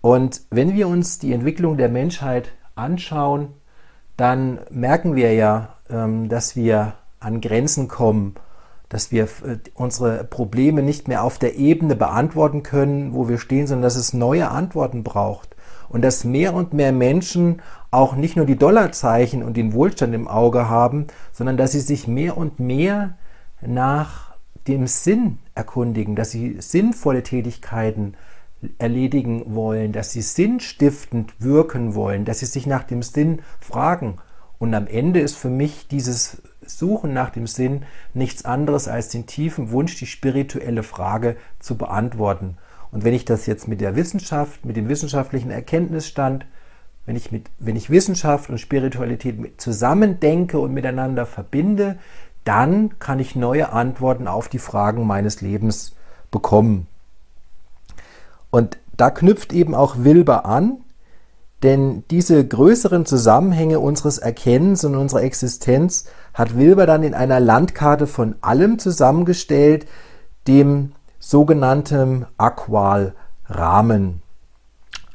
Und 0.00 0.42
wenn 0.50 0.74
wir 0.74 0.88
uns 0.88 1.18
die 1.18 1.32
Entwicklung 1.32 1.76
der 1.76 1.88
Menschheit 1.88 2.52
anschauen, 2.74 3.48
dann 4.16 4.60
merken 4.70 5.16
wir 5.16 5.34
ja, 5.34 5.74
ähm, 5.90 6.28
dass 6.28 6.56
wir 6.56 6.94
an 7.18 7.40
Grenzen 7.40 7.88
kommen, 7.88 8.34
dass 8.90 9.10
wir 9.10 9.24
äh, 9.24 9.56
unsere 9.74 10.24
Probleme 10.24 10.82
nicht 10.82 11.08
mehr 11.08 11.24
auf 11.24 11.38
der 11.38 11.56
Ebene 11.56 11.96
beantworten 11.96 12.62
können, 12.62 13.14
wo 13.14 13.28
wir 13.28 13.38
stehen, 13.38 13.66
sondern 13.66 13.84
dass 13.84 13.96
es 13.96 14.12
neue 14.12 14.50
Antworten 14.50 15.02
braucht. 15.02 15.56
Und 15.88 16.02
dass 16.02 16.24
mehr 16.24 16.54
und 16.54 16.74
mehr 16.74 16.92
Menschen 16.92 17.62
auch 17.90 18.14
nicht 18.14 18.36
nur 18.36 18.46
die 18.46 18.58
Dollarzeichen 18.58 19.42
und 19.42 19.56
den 19.56 19.72
Wohlstand 19.72 20.14
im 20.14 20.28
Auge 20.28 20.68
haben, 20.68 21.06
sondern 21.32 21.56
dass 21.56 21.72
sie 21.72 21.80
sich 21.80 22.06
mehr 22.06 22.36
und 22.36 22.60
mehr 22.60 23.14
nach 23.60 24.34
dem 24.68 24.86
Sinn 24.86 25.38
erkundigen, 25.54 26.14
dass 26.14 26.30
sie 26.30 26.56
sinnvolle 26.60 27.22
Tätigkeiten 27.22 28.14
erledigen 28.78 29.54
wollen, 29.54 29.92
dass 29.92 30.12
sie 30.12 30.22
sinnstiftend 30.22 31.32
wirken 31.38 31.94
wollen, 31.94 32.24
dass 32.24 32.40
sie 32.40 32.46
sich 32.46 32.66
nach 32.66 32.84
dem 32.84 33.02
Sinn 33.02 33.40
fragen. 33.60 34.16
Und 34.58 34.74
am 34.74 34.86
Ende 34.86 35.20
ist 35.20 35.36
für 35.36 35.48
mich 35.48 35.88
dieses 35.88 36.42
Suchen 36.78 37.12
nach 37.12 37.30
dem 37.30 37.46
Sinn 37.46 37.82
nichts 38.14 38.44
anderes 38.44 38.88
als 38.88 39.08
den 39.08 39.26
tiefen 39.26 39.70
Wunsch, 39.70 39.96
die 39.96 40.06
spirituelle 40.06 40.82
Frage 40.82 41.36
zu 41.58 41.76
beantworten. 41.76 42.56
Und 42.92 43.04
wenn 43.04 43.14
ich 43.14 43.24
das 43.24 43.46
jetzt 43.46 43.68
mit 43.68 43.80
der 43.80 43.96
Wissenschaft, 43.96 44.64
mit 44.64 44.76
dem 44.76 44.88
wissenschaftlichen 44.88 45.50
Erkenntnisstand, 45.50 46.46
wenn 47.06 47.16
ich, 47.16 47.32
mit, 47.32 47.50
wenn 47.58 47.76
ich 47.76 47.90
Wissenschaft 47.90 48.50
und 48.50 48.58
Spiritualität 48.58 49.60
zusammen 49.60 50.20
denke 50.20 50.58
und 50.58 50.72
miteinander 50.72 51.26
verbinde, 51.26 51.98
dann 52.44 52.98
kann 52.98 53.18
ich 53.18 53.36
neue 53.36 53.72
Antworten 53.72 54.26
auf 54.26 54.48
die 54.48 54.58
Fragen 54.58 55.06
meines 55.06 55.40
Lebens 55.40 55.94
bekommen. 56.30 56.86
Und 58.50 58.78
da 58.96 59.10
knüpft 59.10 59.52
eben 59.52 59.74
auch 59.74 59.96
Wilber 59.98 60.44
an, 60.44 60.78
denn 61.62 62.04
diese 62.10 62.46
größeren 62.46 63.06
Zusammenhänge 63.06 63.80
unseres 63.80 64.18
Erkennens 64.18 64.84
und 64.84 64.94
unserer 64.94 65.22
Existenz 65.22 66.06
hat 66.34 66.56
Wilber 66.56 66.86
dann 66.86 67.02
in 67.02 67.14
einer 67.14 67.40
Landkarte 67.40 68.06
von 68.06 68.36
allem 68.40 68.78
zusammengestellt, 68.78 69.86
dem 70.46 70.92
sogenannten 71.18 72.26
Aqual-Rahmen. 72.38 74.22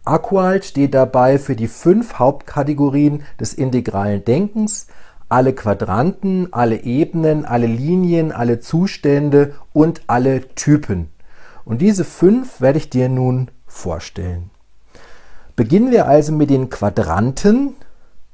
Aqual 0.05 0.61
steht 0.61 0.93
dabei 0.93 1.39
für 1.39 1.55
die 1.55 1.67
fünf 1.67 2.19
Hauptkategorien 2.19 3.23
des 3.39 3.55
integralen 3.55 4.23
Denkens, 4.23 4.87
alle 5.29 5.53
Quadranten, 5.53 6.53
alle 6.53 6.83
Ebenen, 6.83 7.45
alle 7.45 7.65
Linien, 7.65 8.31
alle 8.31 8.59
Zustände 8.59 9.55
und 9.73 10.03
alle 10.05 10.47
Typen. 10.53 11.09
Und 11.63 11.81
diese 11.81 12.05
fünf 12.05 12.61
werde 12.61 12.77
ich 12.77 12.91
dir 12.91 13.09
nun 13.09 13.49
vorstellen. 13.65 14.51
Beginnen 15.55 15.89
wir 15.89 16.07
also 16.07 16.31
mit 16.31 16.51
den 16.51 16.69
Quadranten 16.69 17.75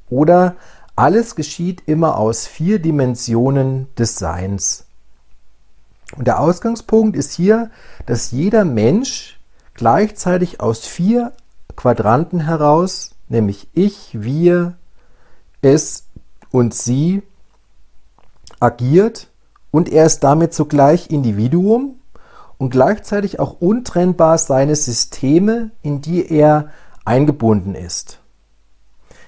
oder 0.10 0.56
alles 1.01 1.34
geschieht 1.34 1.81
immer 1.88 2.20
aus 2.20 2.46
vier 2.46 2.77
Dimensionen 2.77 3.88
des 3.98 4.17
Seins. 4.17 4.86
Und 6.15 6.27
der 6.27 6.39
Ausgangspunkt 6.39 7.17
ist 7.17 7.34
hier, 7.34 7.72
dass 8.05 8.29
jeder 8.29 8.65
Mensch 8.65 9.39
gleichzeitig 9.74 10.60
aus 10.60 10.86
vier 10.86 11.34
Quadranten 11.75 12.41
heraus, 12.41 13.15
nämlich 13.29 13.67
ich, 13.74 14.10
wir, 14.22 14.75
es 15.63 16.03
und 16.51 16.75
sie, 16.75 17.24
agiert 18.60 19.27
und 19.72 19.89
er 19.89 20.05
ist 20.05 20.20
damit 20.20 20.53
zugleich 20.53 21.10
Individuum 21.10 21.96
und 22.60 22.70
gleichzeitig 22.70 23.39
auch 23.39 23.60
untrennbar 23.60 24.38
seine 24.38 24.75
Systeme, 24.75 25.72
in 25.81 26.01
die 26.01 26.31
er 26.31 26.70
eingebunden 27.05 27.74
ist. 27.74 28.21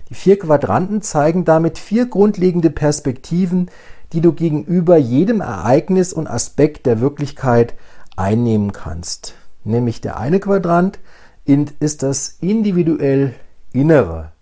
Die 0.10 0.16
vier 0.16 0.38
Quadranten 0.38 1.02
zeigen 1.02 1.46
damit 1.46 1.78
vier 1.78 2.08
grundlegende 2.08 2.70
Perspektiven, 2.70 3.70
die 4.12 4.22
du 4.22 4.34
gegenüber 4.34 4.98
jedem 4.98 5.42
Ereignis 5.42 6.14
und 6.14 6.28
Aspekt 6.28 6.86
der 6.86 7.00
Wirklichkeit 7.00 7.74
einnehmen 8.16 8.72
kannst. 8.72 9.36
Nämlich 9.64 10.02
der 10.02 10.18
eine 10.18 10.40
Quadrant 10.40 11.00
ist 11.46 12.04
das 12.04 12.38
individuell 12.42 13.34
Innere, 13.72 14.34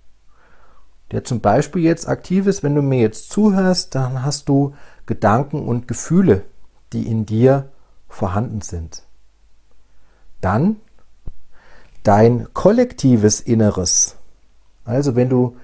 der 1.11 1.23
zum 1.23 1.39
Beispiel 1.39 1.83
jetzt 1.83 2.07
aktiv 2.07 2.47
ist, 2.47 2.63
wenn 2.63 2.75
du 2.75 2.81
mir 2.81 2.99
jetzt 2.99 3.31
zuhörst, 3.31 3.95
dann 3.95 4.23
hast 4.23 4.49
du 4.49 4.73
Gedanken 5.05 5.65
und 5.67 5.87
Gefühle, 5.87 6.43
die 6.91 7.07
in 7.07 7.25
dir 7.25 7.69
vorhanden 8.09 8.61
sind. 8.61 9.03
Dann 10.41 10.77
dein 12.03 12.47
kollektives 12.53 13.39
Inneres. 13.39 14.17
Also 14.85 15.15
wenn 15.15 15.29
du 15.29 15.57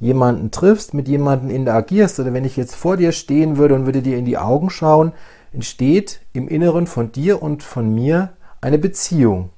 jemanden 0.00 0.50
triffst, 0.50 0.94
mit 0.94 1.08
jemandem 1.08 1.50
interagierst 1.50 2.18
oder 2.20 2.32
wenn 2.32 2.44
ich 2.44 2.56
jetzt 2.56 2.74
vor 2.74 2.96
dir 2.96 3.12
stehen 3.12 3.56
würde 3.56 3.74
und 3.74 3.86
würde 3.86 4.02
dir 4.02 4.18
in 4.18 4.24
die 4.24 4.38
Augen 4.38 4.70
schauen, 4.70 5.12
entsteht 5.52 6.20
im 6.32 6.48
Inneren 6.48 6.86
von 6.86 7.12
dir 7.12 7.42
und 7.42 7.62
von 7.62 7.94
mir 7.94 8.30
eine 8.60 8.78
Beziehung. 8.78 9.50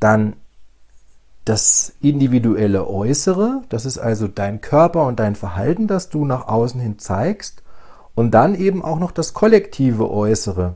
Dann 0.00 0.34
das 1.44 1.92
individuelle 2.00 2.88
Äußere, 2.88 3.62
das 3.68 3.86
ist 3.86 3.98
also 3.98 4.26
dein 4.26 4.60
Körper 4.60 5.06
und 5.06 5.20
dein 5.20 5.36
Verhalten, 5.36 5.86
das 5.86 6.08
du 6.08 6.24
nach 6.24 6.48
außen 6.48 6.80
hin 6.80 6.98
zeigst. 6.98 7.62
Und 8.16 8.32
dann 8.32 8.54
eben 8.54 8.82
auch 8.82 8.98
noch 8.98 9.12
das 9.12 9.34
kollektive 9.34 10.10
Äußere. 10.10 10.74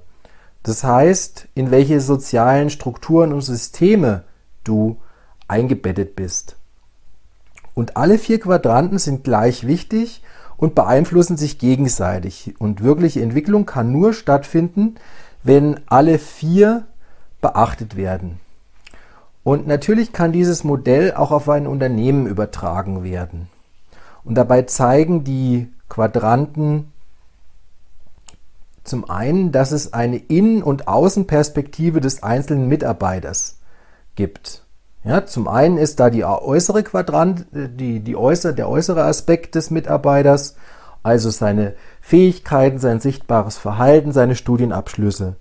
Das 0.62 0.84
heißt, 0.84 1.48
in 1.54 1.70
welche 1.70 2.00
sozialen 2.00 2.70
Strukturen 2.70 3.32
und 3.32 3.40
Systeme 3.40 4.24
du 4.62 4.98
eingebettet 5.50 6.16
bist. 6.16 6.56
Und 7.74 7.96
alle 7.96 8.18
vier 8.18 8.40
Quadranten 8.40 8.98
sind 8.98 9.24
gleich 9.24 9.66
wichtig 9.66 10.22
und 10.56 10.74
beeinflussen 10.74 11.36
sich 11.36 11.58
gegenseitig. 11.58 12.54
Und 12.58 12.82
wirkliche 12.82 13.22
Entwicklung 13.22 13.66
kann 13.66 13.92
nur 13.92 14.12
stattfinden, 14.12 14.96
wenn 15.42 15.80
alle 15.86 16.18
vier 16.18 16.86
beachtet 17.40 17.96
werden. 17.96 18.40
Und 19.42 19.66
natürlich 19.66 20.12
kann 20.12 20.32
dieses 20.32 20.64
Modell 20.64 21.14
auch 21.14 21.30
auf 21.30 21.48
ein 21.48 21.66
Unternehmen 21.66 22.26
übertragen 22.26 23.02
werden. 23.02 23.48
Und 24.22 24.34
dabei 24.34 24.62
zeigen 24.62 25.24
die 25.24 25.72
Quadranten 25.88 26.92
zum 28.84 29.08
einen, 29.08 29.52
dass 29.52 29.72
es 29.72 29.92
eine 29.92 30.16
Innen- 30.16 30.62
und 30.62 30.88
Außenperspektive 30.88 32.00
des 32.00 32.22
einzelnen 32.22 32.68
Mitarbeiters 32.68 33.58
gibt. 34.16 34.62
Ja, 35.02 35.24
zum 35.24 35.48
einen 35.48 35.78
ist 35.78 35.98
da 35.98 36.10
die 36.10 36.24
äußere 36.24 36.82
Quadrant, 36.82 37.46
äh, 37.54 37.68
die, 37.68 38.00
die 38.00 38.16
äußere, 38.16 38.54
der 38.54 38.68
äußere 38.68 39.04
Aspekt 39.04 39.54
des 39.54 39.70
Mitarbeiters, 39.70 40.56
also 41.02 41.30
seine 41.30 41.74
Fähigkeiten, 42.00 42.78
sein 42.78 43.00
sichtbares 43.00 43.56
Verhalten, 43.56 44.12
seine 44.12 44.36
Studienabschlüsse. 44.36 45.36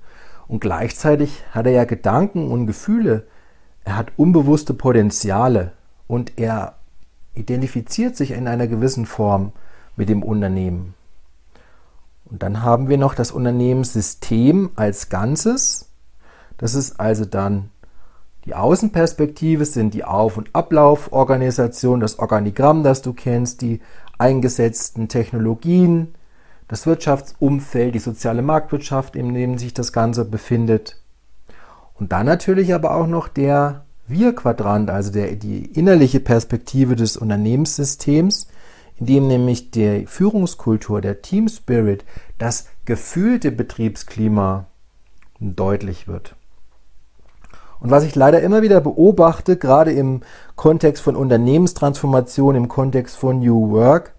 Und 0.48 0.62
gleichzeitig 0.62 1.44
hat 1.52 1.66
er 1.66 1.74
ja 1.74 1.84
Gedanken 1.84 2.50
und 2.52 2.68
Gefühle, 2.68 3.28
er 3.84 3.98
hat 3.98 4.14
unbewusste 4.18 4.74
Potenziale 4.74 5.74
und 6.08 6.38
er 6.38 6.76
identifiziert 7.34 8.16
sich 8.16 8.32
in 8.32 8.48
einer 8.48 8.68
gewissen 8.68 9.06
Form 9.06 9.52
mit 9.96 10.10
dem 10.10 10.24
Unternehmen. 10.24 10.94
Und 12.26 12.44
dann 12.44 12.64
haben 12.64 12.88
wir 12.88 12.98
noch 12.98 13.16
das 13.16 13.32
Unternehmenssystem 13.32 14.72
als 14.76 15.10
Ganzes. 15.10 15.90
Das 16.58 16.76
ist 16.76 17.00
also 17.00 17.26
dann 17.26 17.72
die 18.46 18.56
Außenperspektive, 18.56 19.66
sind 19.66 19.94
die 19.94 20.04
Auf- 20.04 20.38
und 20.38 20.50
Ablauforganisation, 20.54 22.00
das 22.00 22.20
Organigramm, 22.20 22.84
das 22.84 23.02
du 23.02 23.14
kennst, 23.14 23.62
die 23.62 23.82
eingesetzten 24.18 25.08
Technologien, 25.08 26.16
das 26.68 26.86
Wirtschaftsumfeld, 26.86 27.96
die 27.96 28.00
soziale 28.00 28.42
Marktwirtschaft, 28.42 29.16
in 29.16 29.34
dem 29.34 29.58
sich 29.58 29.74
das 29.74 29.92
Ganze 29.92 30.24
befindet. 30.26 31.02
Und 31.96 32.12
dann 32.12 32.26
natürlich 32.26 32.74
aber 32.74 32.96
auch 32.96 33.08
noch 33.08 33.28
der 33.28 33.86
Wir-Quadrant, 34.08 34.90
also 34.90 35.12
der, 35.12 35.36
die 35.36 35.66
innerliche 35.66 36.20
Perspektive 36.20 36.96
des 36.96 37.18
Unternehmenssystems, 37.18 38.48
in 38.98 39.06
dem 39.06 39.28
nämlich 39.28 39.72
die 39.72 40.06
Führungskultur, 40.06 41.02
der 41.02 41.22
Team 41.22 41.48
Spirit, 41.48 42.06
das 42.38 42.68
gefühlte 42.86 43.52
Betriebsklima 43.52 44.68
deutlich 45.40 46.08
wird. 46.08 46.36
Und 47.80 47.92
was 47.92 48.04
ich 48.04 48.16
leider 48.16 48.42
immer 48.42 48.62
wieder 48.62 48.82
beobachte, 48.82 49.58
gerade 49.58 49.92
im 49.92 50.22
Kontext 50.56 51.02
von 51.02 51.16
Unternehmenstransformation, 51.16 52.56
im 52.56 52.68
Kontext 52.68 53.16
von 53.16 53.40
New 53.40 53.72
Work, 53.72 54.14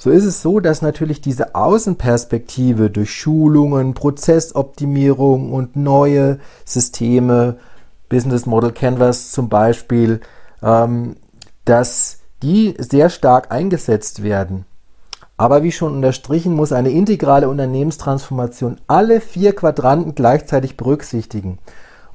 so 0.00 0.10
ist 0.10 0.24
es 0.24 0.42
so, 0.42 0.60
dass 0.60 0.80
natürlich 0.80 1.20
diese 1.20 1.56
Außenperspektive 1.56 2.88
durch 2.88 3.12
Schulungen, 3.12 3.94
Prozessoptimierung 3.94 5.52
und 5.52 5.74
neue 5.74 6.38
Systeme, 6.64 7.56
Business 8.08 8.46
Model 8.46 8.72
Canvas 8.72 9.32
zum 9.32 9.48
Beispiel, 9.48 10.20
ähm, 10.62 11.16
dass 11.64 12.20
die 12.42 12.76
sehr 12.78 13.10
stark 13.10 13.50
eingesetzt 13.50 14.22
werden. 14.22 14.64
Aber 15.36 15.62
wie 15.62 15.72
schon 15.72 15.94
unterstrichen, 15.94 16.54
muss 16.54 16.72
eine 16.72 16.90
integrale 16.90 17.48
Unternehmenstransformation 17.48 18.80
alle 18.86 19.20
vier 19.20 19.54
Quadranten 19.54 20.14
gleichzeitig 20.14 20.76
berücksichtigen 20.76 21.58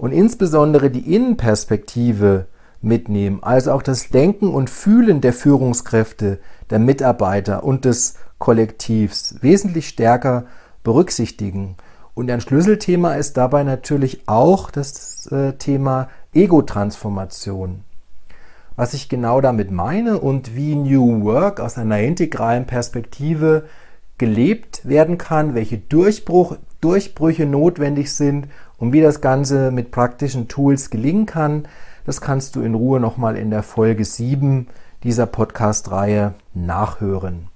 und 0.03 0.11
insbesondere 0.11 0.89
die 0.89 1.15
Innenperspektive 1.15 2.47
mitnehmen, 2.81 3.39
also 3.41 3.71
auch 3.71 3.81
das 3.81 4.09
Denken 4.09 4.49
und 4.49 4.69
Fühlen 4.69 5.21
der 5.21 5.31
Führungskräfte, 5.31 6.39
der 6.69 6.79
Mitarbeiter 6.79 7.63
und 7.63 7.85
des 7.85 8.15
Kollektivs 8.37 9.35
wesentlich 9.39 9.87
stärker 9.87 10.43
berücksichtigen. 10.83 11.77
Und 12.15 12.29
ein 12.29 12.41
Schlüsselthema 12.41 13.13
ist 13.13 13.37
dabei 13.37 13.63
natürlich 13.63 14.23
auch 14.25 14.71
das 14.71 15.27
äh, 15.27 15.53
Thema 15.53 16.09
Ego-Transformation. 16.33 17.85
Was 18.75 18.93
ich 18.93 19.07
genau 19.07 19.39
damit 19.39 19.71
meine 19.71 20.19
und 20.19 20.53
wie 20.53 20.75
New 20.75 21.23
Work 21.23 21.61
aus 21.61 21.77
einer 21.77 21.99
integralen 21.99 22.65
Perspektive 22.65 23.63
gelebt 24.17 24.85
werden 24.85 25.17
kann, 25.17 25.55
welche 25.55 25.77
Durchbruch, 25.77 26.57
Durchbrüche 26.81 27.45
notwendig 27.45 28.11
sind 28.13 28.49
und 28.83 28.91
wie 28.91 28.99
das 28.99 29.21
Ganze 29.21 29.71
mit 29.71 29.91
praktischen 29.91 30.49
Tools 30.49 30.89
gelingen 30.89 31.25
kann, 31.25 31.69
das 32.05 32.19
kannst 32.19 32.57
du 32.57 32.61
in 32.61 32.75
Ruhe 32.75 32.99
nochmal 32.99 33.37
in 33.37 33.49
der 33.49 33.63
Folge 33.63 34.03
7 34.03 34.67
dieser 35.03 35.25
Podcast-Reihe 35.25 36.33
nachhören. 36.53 37.47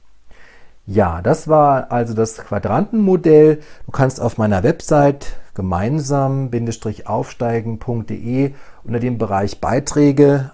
Ja, 0.85 1.21
das 1.21 1.49
war 1.49 1.91
also 1.91 2.13
das 2.13 2.37
Quadrantenmodell. 2.37 3.59
Du 3.85 3.91
kannst 3.91 4.21
auf 4.21 4.37
meiner 4.37 4.63
Website 4.63 5.35
gemeinsam-aufsteigen.de 5.53 8.53
unter 8.85 8.99
dem 9.01 9.17
Bereich 9.17 9.59
Beiträge 9.59 10.51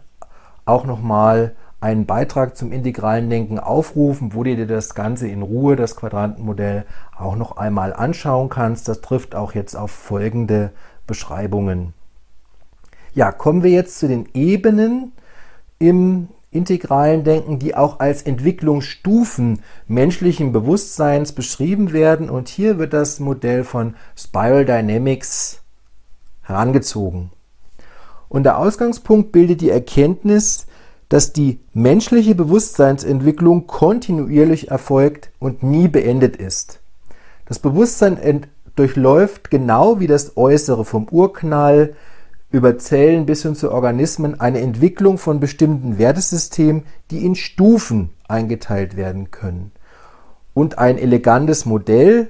auch 0.65 0.85
nochmal 0.85 1.53
einen 1.83 2.05
Beitrag 2.05 2.55
zum 2.55 2.71
integralen 2.71 3.29
Denken 3.29 3.59
aufrufen, 3.59 4.33
wo 4.33 4.45
du 4.45 4.55
dir 4.55 4.67
das 4.67 4.95
Ganze 4.95 5.27
in 5.27 5.41
Ruhe, 5.41 5.75
das 5.75 5.97
Quadrantenmodell, 5.97 6.85
auch 7.17 7.35
noch 7.35 7.57
einmal 7.57 7.91
anschauen 7.91 8.47
kannst. 8.47 8.87
Das 8.87 9.01
trifft 9.01 9.35
auch 9.35 9.53
jetzt 9.53 9.75
auf 9.75 9.91
folgende 9.91 10.71
Beschreibungen. 11.07 11.93
Ja, 13.13 13.33
kommen 13.33 13.63
wir 13.63 13.69
jetzt 13.69 13.99
zu 13.99 14.07
den 14.07 14.29
Ebenen 14.33 15.11
im 15.77 16.29
integralen 16.51 17.25
Denken, 17.25 17.59
die 17.59 17.75
auch 17.75 17.99
als 17.99 18.21
Entwicklungsstufen 18.21 19.59
menschlichen 19.85 20.53
Bewusstseins 20.53 21.33
beschrieben 21.33 21.91
werden. 21.91 22.29
Und 22.29 22.47
hier 22.47 22.77
wird 22.77 22.93
das 22.93 23.19
Modell 23.19 23.65
von 23.65 23.95
Spiral 24.15 24.63
Dynamics 24.63 25.61
herangezogen. 26.43 27.31
Und 28.29 28.43
der 28.43 28.57
Ausgangspunkt 28.57 29.33
bildet 29.33 29.59
die 29.59 29.69
Erkenntnis, 29.69 30.65
dass 31.13 31.31
die 31.31 31.59
menschliche 31.73 32.33
Bewusstseinsentwicklung 32.33 33.67
kontinuierlich 33.67 34.71
erfolgt 34.71 35.29
und 35.37 35.61
nie 35.61 35.87
beendet 35.87 36.37
ist. 36.37 36.79
Das 37.45 37.59
Bewusstsein 37.59 38.47
durchläuft 38.75 39.51
genau 39.51 39.99
wie 39.99 40.07
das 40.07 40.37
Äußere 40.37 40.83
vom 40.85 41.07
Urknall 41.07 41.93
über 42.49 42.79
Zellen 42.79 43.27
bis 43.27 43.43
hin 43.43 43.53
zu 43.53 43.71
Organismen 43.71 44.39
eine 44.39 44.59
Entwicklung 44.61 45.19
von 45.19 45.39
bestimmten 45.39 45.99
Wertesystemen, 45.99 46.81
die 47.11 47.23
in 47.23 47.35
Stufen 47.35 48.09
eingeteilt 48.27 48.97
werden 48.97 49.29
können. 49.29 49.71
Und 50.55 50.79
ein 50.79 50.97
elegantes 50.97 51.67
Modell, 51.67 52.29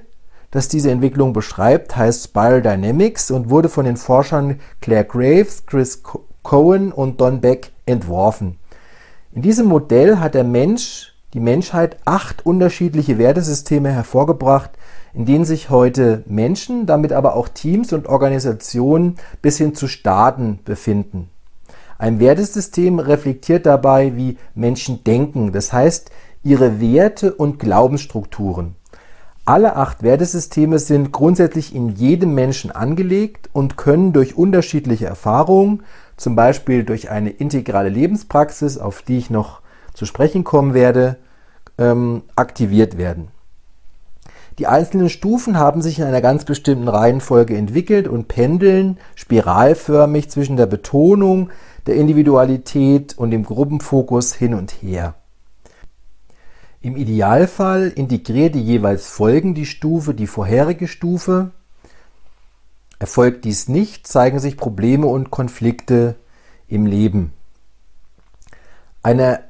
das 0.50 0.68
diese 0.68 0.90
Entwicklung 0.90 1.32
beschreibt, 1.32 1.96
heißt 1.96 2.24
Spiral 2.24 2.60
Dynamics 2.60 3.30
und 3.30 3.48
wurde 3.48 3.70
von 3.70 3.86
den 3.86 3.96
Forschern 3.96 4.60
Claire 4.82 5.06
Graves, 5.06 5.64
Chris 5.64 6.02
Cohen 6.42 6.92
und 6.92 7.22
Don 7.22 7.40
Beck 7.40 7.72
entworfen. 7.86 8.58
In 9.34 9.42
diesem 9.42 9.66
Modell 9.66 10.20
hat 10.20 10.34
der 10.34 10.44
Mensch, 10.44 11.12
die 11.32 11.40
Menschheit, 11.40 11.96
acht 12.04 12.46
unterschiedliche 12.46 13.18
Wertesysteme 13.18 13.90
hervorgebracht, 13.90 14.70
in 15.12 15.26
denen 15.26 15.44
sich 15.44 15.70
heute 15.70 16.22
Menschen, 16.26 16.86
damit 16.86 17.12
aber 17.12 17.34
auch 17.34 17.48
Teams 17.48 17.92
und 17.92 18.06
Organisationen 18.06 19.16
bis 19.42 19.58
hin 19.58 19.74
zu 19.74 19.88
Staaten 19.88 20.60
befinden. 20.64 21.30
Ein 21.98 22.20
Wertesystem 22.20 23.00
reflektiert 23.00 23.66
dabei, 23.66 24.14
wie 24.14 24.38
Menschen 24.54 25.02
denken, 25.02 25.50
das 25.50 25.72
heißt 25.72 26.12
ihre 26.44 26.80
Werte 26.80 27.34
und 27.34 27.58
Glaubensstrukturen. 27.58 28.76
Alle 29.46 29.74
acht 29.74 30.04
Wertesysteme 30.04 30.78
sind 30.78 31.10
grundsätzlich 31.10 31.74
in 31.74 31.88
jedem 31.88 32.34
Menschen 32.34 32.70
angelegt 32.70 33.50
und 33.52 33.76
können 33.76 34.12
durch 34.12 34.38
unterschiedliche 34.38 35.06
Erfahrungen, 35.06 35.82
zum 36.16 36.36
Beispiel 36.36 36.84
durch 36.84 37.10
eine 37.10 37.30
integrale 37.30 37.88
Lebenspraxis, 37.88 38.78
auf 38.78 39.02
die 39.02 39.18
ich 39.18 39.30
noch 39.30 39.60
zu 39.94 40.06
sprechen 40.06 40.44
kommen 40.44 40.74
werde, 40.74 41.16
ähm, 41.78 42.22
aktiviert 42.36 42.98
werden. 42.98 43.28
Die 44.58 44.68
einzelnen 44.68 45.08
Stufen 45.08 45.58
haben 45.58 45.82
sich 45.82 45.98
in 45.98 46.04
einer 46.04 46.20
ganz 46.20 46.44
bestimmten 46.44 46.86
Reihenfolge 46.86 47.56
entwickelt 47.56 48.06
und 48.06 48.28
pendeln 48.28 48.98
spiralförmig 49.16 50.30
zwischen 50.30 50.56
der 50.56 50.66
Betonung 50.66 51.50
der 51.86 51.96
Individualität 51.96 53.18
und 53.18 53.32
dem 53.32 53.44
Gruppenfokus 53.44 54.34
hin 54.34 54.54
und 54.54 54.70
her. 54.70 55.14
Im 56.80 56.96
Idealfall 56.96 57.88
integriert 57.94 58.54
die 58.54 58.62
jeweils 58.62 59.08
folgende 59.08 59.64
Stufe 59.64 60.14
die 60.14 60.26
vorherige 60.26 60.86
Stufe. 60.86 61.50
Erfolgt 63.04 63.44
dies 63.44 63.68
nicht, 63.68 64.06
zeigen 64.06 64.38
sich 64.38 64.56
Probleme 64.56 65.06
und 65.08 65.30
Konflikte 65.30 66.14
im 66.68 66.86
Leben. 66.86 67.34
Eine 69.02 69.40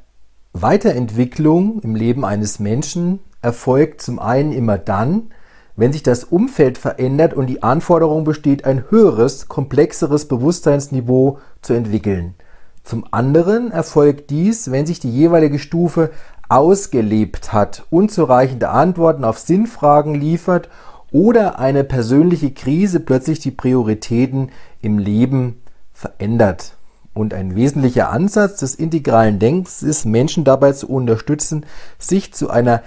Weiterentwicklung 0.53 1.79
im 1.83 1.95
Leben 1.95 2.25
eines 2.25 2.59
Menschen 2.59 3.21
erfolgt 3.43 4.03
zum 4.03 4.19
einen 4.19 4.51
immer 4.51 4.77
dann, 4.77 5.31
wenn 5.77 5.93
sich 5.93 6.03
das 6.03 6.25
Umfeld 6.25 6.79
verändert 6.79 7.33
und 7.33 7.47
die 7.47 7.63
Anforderung 7.63 8.25
besteht, 8.25 8.65
ein 8.65 8.91
höheres, 8.91 9.47
komplexeres 9.47 10.27
Bewusstseinsniveau 10.27 11.39
zu 11.63 11.75
entwickeln. 11.75 12.35
Zum 12.83 13.07
anderen 13.13 13.71
erfolgt 13.71 14.31
dies, 14.31 14.73
wenn 14.73 14.85
sich 14.85 14.99
die 14.99 15.13
jeweilige 15.13 15.61
Stufe 15.61 16.11
ausgelebt 16.49 17.53
hat, 17.53 17.85
unzureichende 17.91 18.71
Antworten 18.71 19.23
auf 19.23 19.39
Sinnfragen 19.39 20.17
liefert 20.17 20.69
oder 21.15 21.61
eine 21.61 21.85
persönliche 21.85 22.51
Krise 22.51 22.99
plötzlich 22.99 23.39
die 23.39 23.53
Prioritäten 23.53 24.51
im 24.83 24.99
Leben 24.99 25.63
verändert. 25.93 26.77
Und 27.13 27.33
ein 27.33 27.55
wesentlicher 27.55 28.11
Ansatz 28.11 28.59
des 28.59 28.75
integralen 28.75 29.39
Denkens 29.39 29.85
ist, 29.85 30.07
Menschen 30.07 30.43
dabei 30.43 30.73
zu 30.73 30.89
unterstützen, 30.89 31.67
sich 32.01 32.35
zu 32.35 32.51
einer 32.51 32.83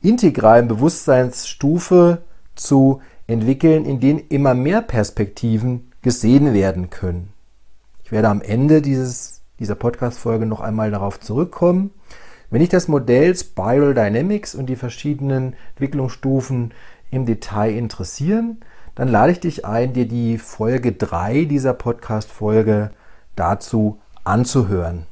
integralen 0.00 0.68
Bewusstseinsstufe 0.68 2.22
zu 2.54 3.00
entwickeln, 3.26 3.84
in 3.84 3.98
denen 3.98 4.22
immer 4.28 4.54
mehr 4.54 4.80
Perspektiven 4.80 5.90
gesehen 6.02 6.54
werden 6.54 6.88
können. 6.88 7.32
Ich 8.04 8.12
werde 8.12 8.28
am 8.28 8.42
Ende 8.42 8.80
dieses, 8.80 9.40
dieser 9.58 9.74
Podcast-Folge 9.74 10.46
noch 10.46 10.60
einmal 10.60 10.92
darauf 10.92 11.18
zurückkommen. 11.18 11.90
Wenn 12.48 12.60
dich 12.60 12.68
das 12.68 12.86
Modell 12.86 13.36
Spiral 13.36 13.92
Dynamics 13.92 14.54
und 14.54 14.66
die 14.66 14.76
verschiedenen 14.76 15.54
Entwicklungsstufen 15.70 16.72
im 17.10 17.26
Detail 17.26 17.76
interessieren, 17.76 18.58
dann 18.94 19.08
lade 19.08 19.32
ich 19.32 19.40
dich 19.40 19.64
ein, 19.64 19.92
dir 19.92 20.08
die 20.08 20.38
Folge 20.38 20.92
3 20.92 21.44
dieser 21.44 21.74
Podcast-Folge 21.74 22.90
dazu 23.34 23.98
anzuhören. 24.24 25.06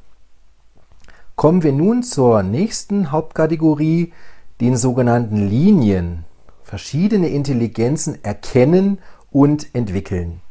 Kommen 1.35 1.63
wir 1.63 1.73
nun 1.73 2.01
zur 2.01 2.43
nächsten 2.43 3.11
Hauptkategorie, 3.11 4.13
den 4.61 4.77
sogenannten 4.77 5.47
Linien 5.47 6.23
verschiedene 6.63 7.29
Intelligenzen 7.29 8.23
erkennen 8.23 8.97
und 9.31 9.75
entwickeln. 9.75 10.41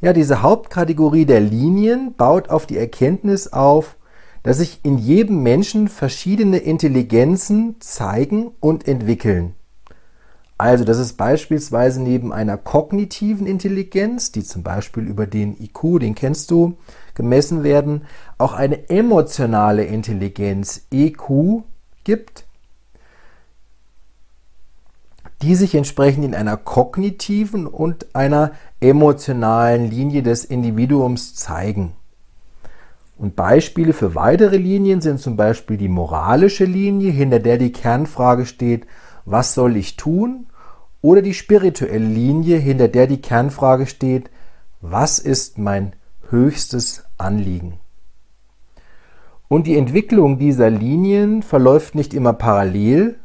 Ja, 0.00 0.12
diese 0.12 0.42
Hauptkategorie 0.42 1.26
der 1.26 1.40
Linien 1.40 2.14
baut 2.14 2.48
auf 2.48 2.66
die 2.66 2.78
Erkenntnis 2.78 3.48
auf, 3.52 3.96
dass 4.42 4.58
sich 4.58 4.80
in 4.82 4.96
jedem 4.96 5.42
Menschen 5.42 5.88
verschiedene 5.88 6.58
Intelligenzen 6.58 7.76
zeigen 7.80 8.52
und 8.60 8.88
entwickeln. 8.88 9.54
Also, 10.60 10.84
dass 10.84 10.98
es 10.98 11.14
beispielsweise 11.14 12.02
neben 12.02 12.34
einer 12.34 12.58
kognitiven 12.58 13.46
Intelligenz, 13.46 14.30
die 14.30 14.44
zum 14.44 14.62
Beispiel 14.62 15.04
über 15.04 15.26
den 15.26 15.58
IQ, 15.58 16.00
den 16.00 16.14
kennst 16.14 16.50
du, 16.50 16.76
gemessen 17.14 17.62
werden, 17.62 18.02
auch 18.36 18.52
eine 18.52 18.90
emotionale 18.90 19.84
Intelligenz, 19.84 20.82
EQ, 20.90 21.62
gibt, 22.04 22.44
die 25.40 25.54
sich 25.54 25.74
entsprechend 25.74 26.26
in 26.26 26.34
einer 26.34 26.58
kognitiven 26.58 27.66
und 27.66 28.14
einer 28.14 28.52
emotionalen 28.80 29.88
Linie 29.88 30.22
des 30.22 30.44
Individuums 30.44 31.36
zeigen. 31.36 31.92
Und 33.16 33.34
Beispiele 33.34 33.94
für 33.94 34.14
weitere 34.14 34.58
Linien 34.58 35.00
sind 35.00 35.20
zum 35.20 35.38
Beispiel 35.38 35.78
die 35.78 35.88
moralische 35.88 36.66
Linie, 36.66 37.12
hinter 37.12 37.38
der 37.38 37.56
die 37.56 37.72
Kernfrage 37.72 38.44
steht, 38.44 38.86
was 39.24 39.54
soll 39.54 39.78
ich 39.78 39.96
tun? 39.96 40.46
Oder 41.02 41.22
die 41.22 41.34
spirituelle 41.34 42.04
Linie, 42.04 42.58
hinter 42.58 42.88
der 42.88 43.06
die 43.06 43.20
Kernfrage 43.20 43.86
steht, 43.86 44.30
was 44.80 45.18
ist 45.18 45.58
mein 45.58 45.94
höchstes 46.28 47.04
Anliegen? 47.18 47.80
Und 49.48 49.66
die 49.66 49.76
Entwicklung 49.76 50.38
dieser 50.38 50.70
Linien 50.70 51.42
verläuft 51.42 51.94
nicht 51.94 52.14
immer 52.14 52.32
parallel, 52.32 53.18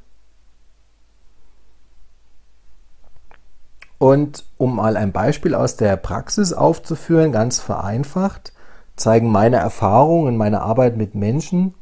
Und 3.97 4.43
um 4.57 4.75
mal 4.75 4.97
ein 4.97 5.11
Beispiel 5.11 5.55
aus 5.55 5.77
der 5.77 5.95
Praxis 5.95 6.53
aufzuführen, 6.53 7.31
ganz 7.31 7.59
vereinfacht, 7.59 8.53
zeigen 8.95 9.31
meine 9.31 9.57
Erfahrungen 9.57 10.29
in 10.33 10.38
meiner 10.38 10.61
Arbeit 10.61 10.97
mit 10.97 11.15
Menschen 11.15 11.73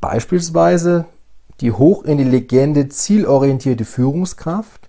beispielsweise 0.00 1.06
die 1.60 1.72
hochintelligente, 1.72 2.88
zielorientierte 2.88 3.84
Führungskraft, 3.84 4.88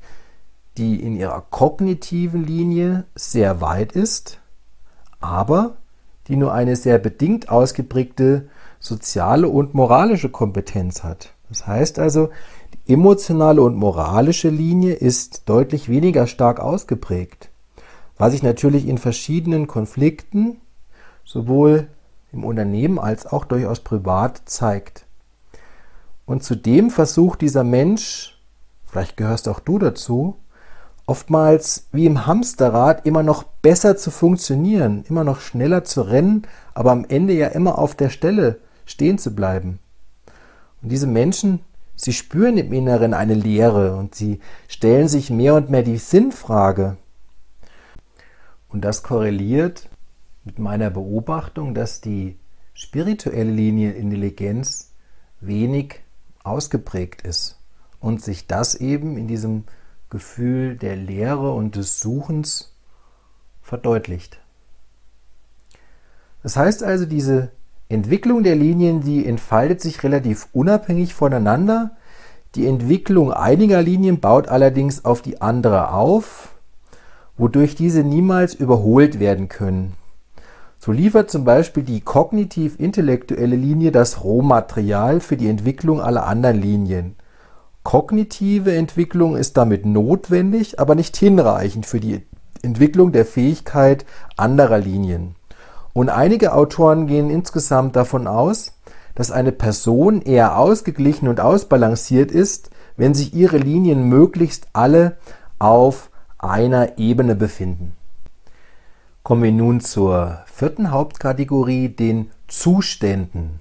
die 0.77 1.01
in 1.01 1.15
ihrer 1.15 1.41
kognitiven 1.49 2.45
Linie 2.45 3.05
sehr 3.15 3.61
weit 3.61 3.93
ist, 3.93 4.39
aber 5.19 5.77
die 6.27 6.35
nur 6.35 6.53
eine 6.53 6.75
sehr 6.75 6.99
bedingt 6.99 7.49
ausgeprägte 7.49 8.49
soziale 8.79 9.47
und 9.47 9.73
moralische 9.73 10.29
Kompetenz 10.29 11.03
hat. 11.03 11.33
Das 11.49 11.65
heißt 11.65 11.99
also, 11.99 12.29
emotionale 12.87 13.61
und 13.61 13.75
moralische 13.75 14.49
Linie 14.49 14.93
ist 14.93 15.43
deutlich 15.49 15.89
weniger 15.89 16.27
stark 16.27 16.59
ausgeprägt, 16.59 17.49
was 18.17 18.33
sich 18.33 18.43
natürlich 18.43 18.87
in 18.87 18.97
verschiedenen 18.97 19.67
Konflikten 19.67 20.57
sowohl 21.23 21.87
im 22.31 22.43
Unternehmen 22.43 22.99
als 22.99 23.25
auch 23.25 23.45
durchaus 23.45 23.79
privat 23.79 24.41
zeigt. 24.45 25.06
Und 26.27 26.43
zudem 26.43 26.91
versucht 26.91 27.41
dieser 27.41 27.63
Mensch, 27.63 28.39
vielleicht 28.85 29.17
gehörst 29.17 29.47
auch 29.47 29.59
du 29.59 29.79
dazu, 29.79 30.35
oftmals 31.07 31.87
wie 31.91 32.05
im 32.05 32.27
Hamsterrad 32.27 33.07
immer 33.07 33.23
noch 33.23 33.41
besser 33.41 33.97
zu 33.97 34.11
funktionieren, 34.11 35.03
immer 35.09 35.23
noch 35.23 35.41
schneller 35.41 35.83
zu 35.83 36.03
rennen, 36.03 36.43
aber 36.75 36.91
am 36.91 37.03
Ende 37.09 37.33
ja 37.33 37.47
immer 37.47 37.79
auf 37.79 37.95
der 37.95 38.09
Stelle 38.09 38.59
stehen 38.85 39.17
zu 39.17 39.33
bleiben. 39.33 39.79
Und 40.83 40.91
diese 40.91 41.07
Menschen 41.07 41.61
Sie 41.99 42.13
spüren 42.13 42.59
im 42.59 42.71
Inneren 42.71 43.15
eine 43.15 43.33
Leere 43.33 43.95
und 43.95 44.13
sie 44.13 44.39
stellen 44.67 45.07
sich 45.07 45.31
mehr 45.31 45.55
und 45.55 45.71
mehr 45.71 45.81
die 45.81 45.97
Sinnfrage. 45.97 46.97
Und 48.69 48.85
das 48.85 49.01
korreliert 49.01 49.89
mit 50.43 50.59
meiner 50.59 50.91
Beobachtung, 50.91 51.73
dass 51.73 51.99
die 51.99 52.37
spirituelle 52.75 53.51
Linienintelligenz 53.51 54.93
wenig 55.41 56.01
ausgeprägt 56.47 57.21
ist 57.21 57.59
und 57.99 58.23
sich 58.23 58.47
das 58.47 58.75
eben 58.75 59.17
in 59.17 59.27
diesem 59.27 59.65
Gefühl 60.09 60.77
der 60.77 60.95
Leere 60.95 61.51
und 61.51 61.75
des 61.75 61.99
Suchens 61.99 62.73
verdeutlicht. 63.61 64.39
Das 66.43 66.55
heißt 66.55 66.83
also, 66.83 67.05
diese 67.05 67.51
Entwicklung 67.89 68.43
der 68.43 68.55
Linien, 68.55 69.01
die 69.01 69.25
entfaltet 69.25 69.81
sich 69.81 70.03
relativ 70.03 70.47
unabhängig 70.53 71.13
voneinander. 71.13 71.91
Die 72.55 72.67
Entwicklung 72.67 73.31
einiger 73.33 73.81
Linien 73.81 74.19
baut 74.19 74.47
allerdings 74.47 75.05
auf 75.05 75.21
die 75.21 75.41
andere 75.41 75.91
auf, 75.91 76.55
wodurch 77.37 77.75
diese 77.75 78.03
niemals 78.03 78.53
überholt 78.53 79.19
werden 79.19 79.49
können. 79.49 79.95
So 80.79 80.91
liefert 80.91 81.31
zum 81.31 81.43
Beispiel 81.43 81.83
die 81.83 82.01
kognitiv-intellektuelle 82.01 83.55
Linie 83.55 83.91
das 83.91 84.23
Rohmaterial 84.23 85.19
für 85.19 85.35
die 85.35 85.49
Entwicklung 85.49 86.01
aller 86.01 86.25
anderen 86.27 86.61
Linien. 86.61 87.15
Kognitive 87.83 88.75
Entwicklung 88.75 89.35
ist 89.35 89.57
damit 89.57 89.85
notwendig, 89.85 90.79
aber 90.79 90.93
nicht 90.93 91.17
hinreichend 91.17 91.85
für 91.85 91.99
die 91.99 92.21
Entwicklung 92.61 93.11
der 93.11 93.25
Fähigkeit 93.25 94.05
anderer 94.35 94.77
Linien. 94.77 95.35
Und 95.93 96.09
einige 96.09 96.53
Autoren 96.53 97.07
gehen 97.07 97.29
insgesamt 97.29 97.95
davon 97.95 98.27
aus, 98.27 98.73
dass 99.15 99.31
eine 99.31 99.51
Person 99.51 100.21
eher 100.21 100.59
ausgeglichen 100.59 101.27
und 101.27 101.39
ausbalanciert 101.39 102.31
ist, 102.31 102.69
wenn 102.97 103.15
sich 103.15 103.33
ihre 103.33 103.57
Linien 103.57 104.03
möglichst 104.03 104.67
alle 104.73 105.17
auf 105.57 106.11
einer 106.37 106.99
Ebene 106.99 107.35
befinden. 107.35 107.96
Kommen 109.27 109.43
wir 109.43 109.51
nun 109.51 109.81
zur 109.81 110.39
vierten 110.45 110.89
Hauptkategorie, 110.89 111.89
den 111.89 112.31
Zuständen. 112.47 113.59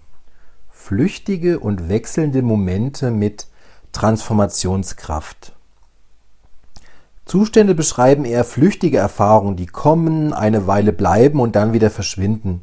Flüchtige 0.70 1.58
und 1.58 1.88
wechselnde 1.88 2.42
Momente 2.42 3.10
mit 3.10 3.48
Transformationskraft. 3.90 5.56
Zustände 7.24 7.74
beschreiben 7.74 8.24
eher 8.24 8.44
flüchtige 8.44 8.98
Erfahrungen, 8.98 9.56
die 9.56 9.66
kommen, 9.66 10.32
eine 10.32 10.68
Weile 10.68 10.92
bleiben 10.92 11.40
und 11.40 11.56
dann 11.56 11.72
wieder 11.72 11.90
verschwinden. 11.90 12.62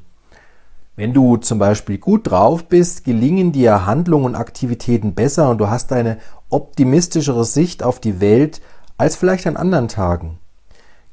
Wenn 0.95 1.13
du 1.13 1.35
zum 1.35 1.59
Beispiel 1.59 1.97
gut 1.97 2.31
drauf 2.31 2.69
bist, 2.69 3.03
gelingen 3.03 3.51
dir 3.51 3.85
Handlungen 3.85 4.27
und 4.27 4.35
Aktivitäten 4.35 5.13
besser 5.13 5.49
und 5.49 5.57
du 5.57 5.69
hast 5.69 5.91
eine 5.91 6.19
optimistischere 6.47 7.43
Sicht 7.43 7.83
auf 7.83 7.99
die 7.99 8.21
Welt 8.21 8.61
als 8.95 9.17
vielleicht 9.17 9.45
an 9.45 9.57
anderen 9.57 9.89
Tagen. 9.89 10.39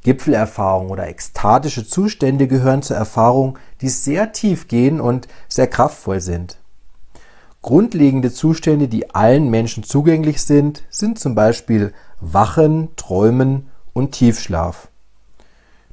Gipfelerfahrungen 0.02 0.90
oder 0.90 1.08
ekstatische 1.08 1.86
Zustände 1.86 2.46
gehören 2.46 2.82
zur 2.82 2.96
Erfahrung, 2.96 3.58
die 3.80 3.88
sehr 3.88 4.32
tief 4.32 4.68
gehen 4.68 5.00
und 5.00 5.28
sehr 5.48 5.66
kraftvoll 5.66 6.20
sind. 6.20 6.58
Grundlegende 7.62 8.32
Zustände, 8.32 8.88
die 8.88 9.14
allen 9.14 9.50
Menschen 9.50 9.82
zugänglich 9.84 10.42
sind, 10.42 10.84
sind 10.88 11.18
zum 11.18 11.34
Beispiel 11.34 11.92
Wachen, 12.20 12.88
Träumen 12.96 13.68
und 13.92 14.12
Tiefschlaf. 14.12 14.88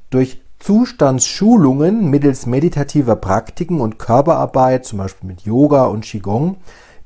Durch 0.08 0.40
Zustandsschulungen 0.58 2.08
mittels 2.08 2.46
meditativer 2.46 3.16
Praktiken 3.16 3.80
und 3.80 3.98
Körperarbeit, 3.98 4.86
zum 4.86 4.98
Beispiel 4.98 5.28
mit 5.28 5.42
Yoga 5.42 5.84
und 5.84 6.04
Qigong, 6.04 6.56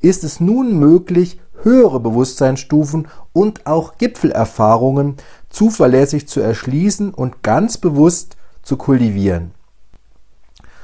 ist 0.01 0.25
es 0.25 0.41
nun 0.41 0.79
möglich, 0.79 1.41
höhere 1.63 2.01
Bewusstseinsstufen 2.01 3.09
und 3.33 3.67
auch 3.67 3.99
Gipfelerfahrungen 3.99 5.17
zuverlässig 5.49 6.29
zu 6.29 6.41
erschließen 6.41 7.13
und 7.15 7.43
ganz 7.43 7.79
bewusst 7.79 8.37
zu 8.63 8.77
kultivieren. 8.77 9.53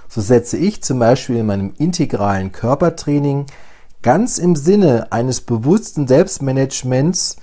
So 0.09 0.21
setze 0.21 0.57
ich 0.57 0.83
zum 0.83 0.99
Beispiel 0.99 1.37
in 1.37 1.47
meinem 1.47 1.75
integralen 1.79 2.53
Körpertraining 2.53 3.47
ganz 4.03 4.39
im 4.39 4.57
Sinne 4.57 5.13
eines 5.13 5.41
bewussten 5.41 6.09
Selbstmanagements 6.09 7.37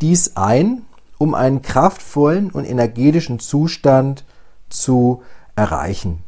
dies 0.00 0.36
ein, 0.36 0.82
um 1.18 1.34
einen 1.34 1.62
kraftvollen 1.62 2.50
und 2.50 2.64
energetischen 2.64 3.38
Zustand 3.38 4.24
zu 4.68 5.22
erreichen. 5.56 6.22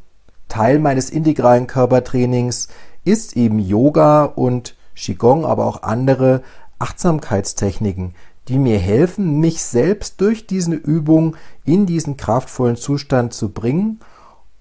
Teil 0.48 0.78
meines 0.78 1.10
integralen 1.10 1.66
Körpertrainings 1.66 2.68
ist 3.04 3.36
eben 3.36 3.58
Yoga 3.58 4.24
und 4.24 4.75
Qigong, 4.96 5.44
aber 5.44 5.66
auch 5.66 5.82
andere 5.82 6.42
Achtsamkeitstechniken, 6.78 8.14
die 8.48 8.58
mir 8.58 8.78
helfen, 8.78 9.38
mich 9.38 9.62
selbst 9.62 10.20
durch 10.20 10.46
diese 10.46 10.74
Übung 10.74 11.36
in 11.64 11.86
diesen 11.86 12.16
kraftvollen 12.16 12.76
Zustand 12.76 13.32
zu 13.32 13.50
bringen. 13.50 14.00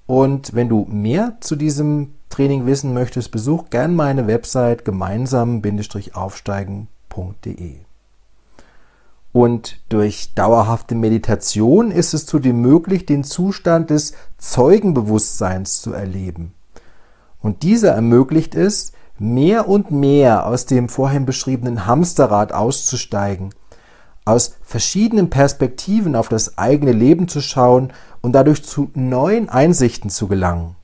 Und 0.06 0.54
wenn 0.54 0.70
du 0.70 0.86
mehr 0.90 1.38
zu 1.40 1.56
diesem 1.56 2.14
Training 2.30 2.66
wissen 2.66 2.94
möchtest, 2.94 3.32
besuch 3.32 3.70
gern 3.70 3.96
meine 3.96 4.28
Website 4.28 4.86
gemeinsam-aufsteigen.de. 4.86 7.76
Und 9.32 9.80
durch 9.90 10.34
dauerhafte 10.34 10.96
Meditation 10.96 11.92
ist 11.92 12.14
es 12.14 12.26
zudem 12.26 12.62
möglich, 12.62 13.06
den 13.06 13.26
Zustand 13.26 13.90
des 13.90 14.14
Zeugenbewusstseins 14.38 15.82
zu 15.82 15.92
erleben. 15.92 16.54
Und 17.42 17.64
dieser 17.64 17.92
ermöglicht 17.92 18.56
es, 18.56 18.94
mehr 19.18 19.68
und 19.68 19.92
mehr 19.92 20.46
aus 20.46 20.66
dem 20.66 20.90
vorhin 20.90 21.26
beschriebenen 21.26 21.86
Hamsterrad 21.86 22.52
auszusteigen, 22.52 23.54
aus 24.26 24.56
verschiedenen 24.64 25.30
Perspektiven 25.30 26.16
auf 26.16 26.30
das 26.30 26.58
eigene 26.58 26.92
Leben 26.92 27.28
zu 27.28 27.42
schauen 27.42 27.94
und 28.22 28.34
dadurch 28.34 28.64
zu 28.64 28.90
neuen 28.94 29.50
Einsichten 29.50 30.10
zu 30.10 30.28
gelangen. 30.28 30.76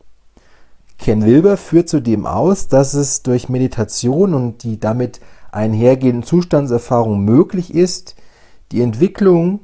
Ken 0.97 1.25
Wilber 1.25 1.57
führt 1.57 1.89
zudem 1.89 2.27
aus, 2.27 2.67
dass 2.67 2.93
es 2.93 3.23
durch 3.23 3.49
Meditation 3.49 4.35
und 4.35 4.63
die 4.63 4.79
damit 4.79 5.19
einhergehenden 5.51 6.23
Zustandserfahrungen 6.23 7.25
möglich 7.25 7.73
ist, 7.73 8.15
die 8.71 8.81
Entwicklung 8.81 9.61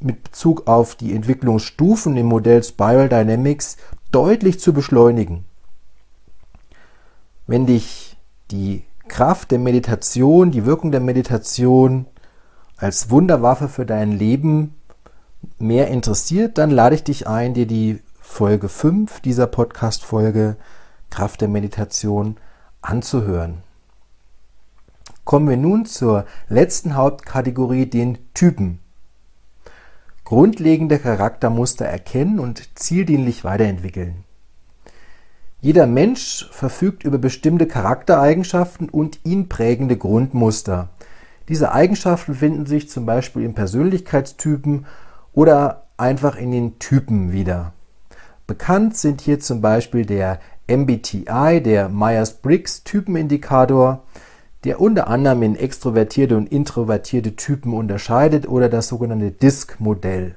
mit 0.00 0.24
Bezug 0.24 0.66
auf 0.66 0.96
die 0.96 1.14
Entwicklungsstufen 1.14 2.16
im 2.16 2.26
Modell 2.26 2.62
Spiral 2.62 3.08
Dynamics 3.08 3.76
deutlich 4.10 4.60
zu 4.60 4.72
beschleunigen. 4.72 5.44
Wenn 7.46 7.66
dich 7.66 8.16
die 8.50 8.84
Kraft 9.06 9.50
der 9.50 9.58
Meditation, 9.58 10.50
die 10.50 10.64
Wirkung 10.64 10.92
der 10.92 11.00
Meditation 11.00 12.06
als 12.78 13.10
Wunderwaffe 13.10 13.68
für 13.68 13.84
dein 13.84 14.12
Leben 14.12 14.74
mehr 15.58 15.88
interessiert, 15.88 16.56
dann 16.56 16.70
lade 16.70 16.94
ich 16.94 17.04
dich 17.04 17.28
ein, 17.28 17.52
dir 17.52 17.66
die 17.66 18.00
Folge 18.18 18.70
5 18.70 19.20
dieser 19.20 19.46
Podcast-Folge 19.46 20.56
Kraft 21.10 21.42
der 21.42 21.48
Meditation 21.48 22.38
anzuhören. 22.80 23.62
Kommen 25.24 25.48
wir 25.48 25.58
nun 25.58 25.84
zur 25.84 26.24
letzten 26.48 26.96
Hauptkategorie, 26.96 27.86
den 27.86 28.18
Typen. 28.32 28.78
Grundlegende 30.24 30.98
Charaktermuster 30.98 31.84
erkennen 31.84 32.40
und 32.40 32.78
zieldienlich 32.78 33.44
weiterentwickeln. 33.44 34.23
Jeder 35.64 35.86
Mensch 35.86 36.46
verfügt 36.50 37.04
über 37.04 37.16
bestimmte 37.16 37.66
Charaktereigenschaften 37.66 38.90
und 38.90 39.20
ihn 39.24 39.48
prägende 39.48 39.96
Grundmuster. 39.96 40.90
Diese 41.48 41.72
Eigenschaften 41.72 42.34
finden 42.34 42.66
sich 42.66 42.90
zum 42.90 43.06
Beispiel 43.06 43.44
in 43.44 43.54
Persönlichkeitstypen 43.54 44.84
oder 45.32 45.86
einfach 45.96 46.36
in 46.36 46.52
den 46.52 46.78
Typen 46.80 47.32
wieder. 47.32 47.72
Bekannt 48.46 48.98
sind 48.98 49.22
hier 49.22 49.40
zum 49.40 49.62
Beispiel 49.62 50.04
der 50.04 50.38
MBTI, 50.66 51.62
der 51.62 51.88
Myers-Briggs 51.88 52.84
Typenindikator, 52.84 54.02
der 54.64 54.82
unter 54.82 55.08
anderem 55.08 55.42
in 55.44 55.56
extrovertierte 55.56 56.36
und 56.36 56.52
introvertierte 56.52 57.36
Typen 57.36 57.72
unterscheidet 57.72 58.46
oder 58.46 58.68
das 58.68 58.88
sogenannte 58.88 59.30
DISC-Modell. 59.30 60.34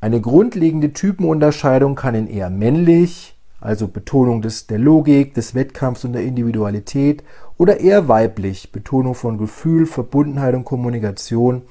Eine 0.00 0.20
grundlegende 0.20 0.92
Typenunterscheidung 0.92 1.94
kann 1.94 2.16
in 2.16 2.26
eher 2.26 2.50
männlich, 2.50 3.35
also 3.60 3.88
Betonung 3.88 4.42
des, 4.42 4.66
der 4.66 4.78
Logik, 4.78 5.34
des 5.34 5.54
Wettkampfs 5.54 6.04
und 6.04 6.12
der 6.12 6.22
Individualität, 6.22 7.22
oder 7.56 7.80
eher 7.80 8.08
weiblich, 8.08 8.72
Betonung 8.72 9.14
von 9.14 9.38
Gefühl, 9.38 9.86
Verbundenheit 9.86 10.54
und 10.54 10.64
Kommunikation, 10.64 11.62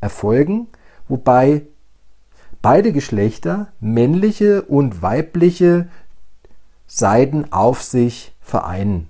erfolgen, 0.00 0.68
wobei 1.08 1.62
beide 2.60 2.92
Geschlechter, 2.92 3.72
männliche 3.80 4.62
und 4.62 5.02
weibliche 5.02 5.88
Seiten 6.86 7.52
auf 7.52 7.82
sich 7.82 8.34
vereinen. 8.40 9.08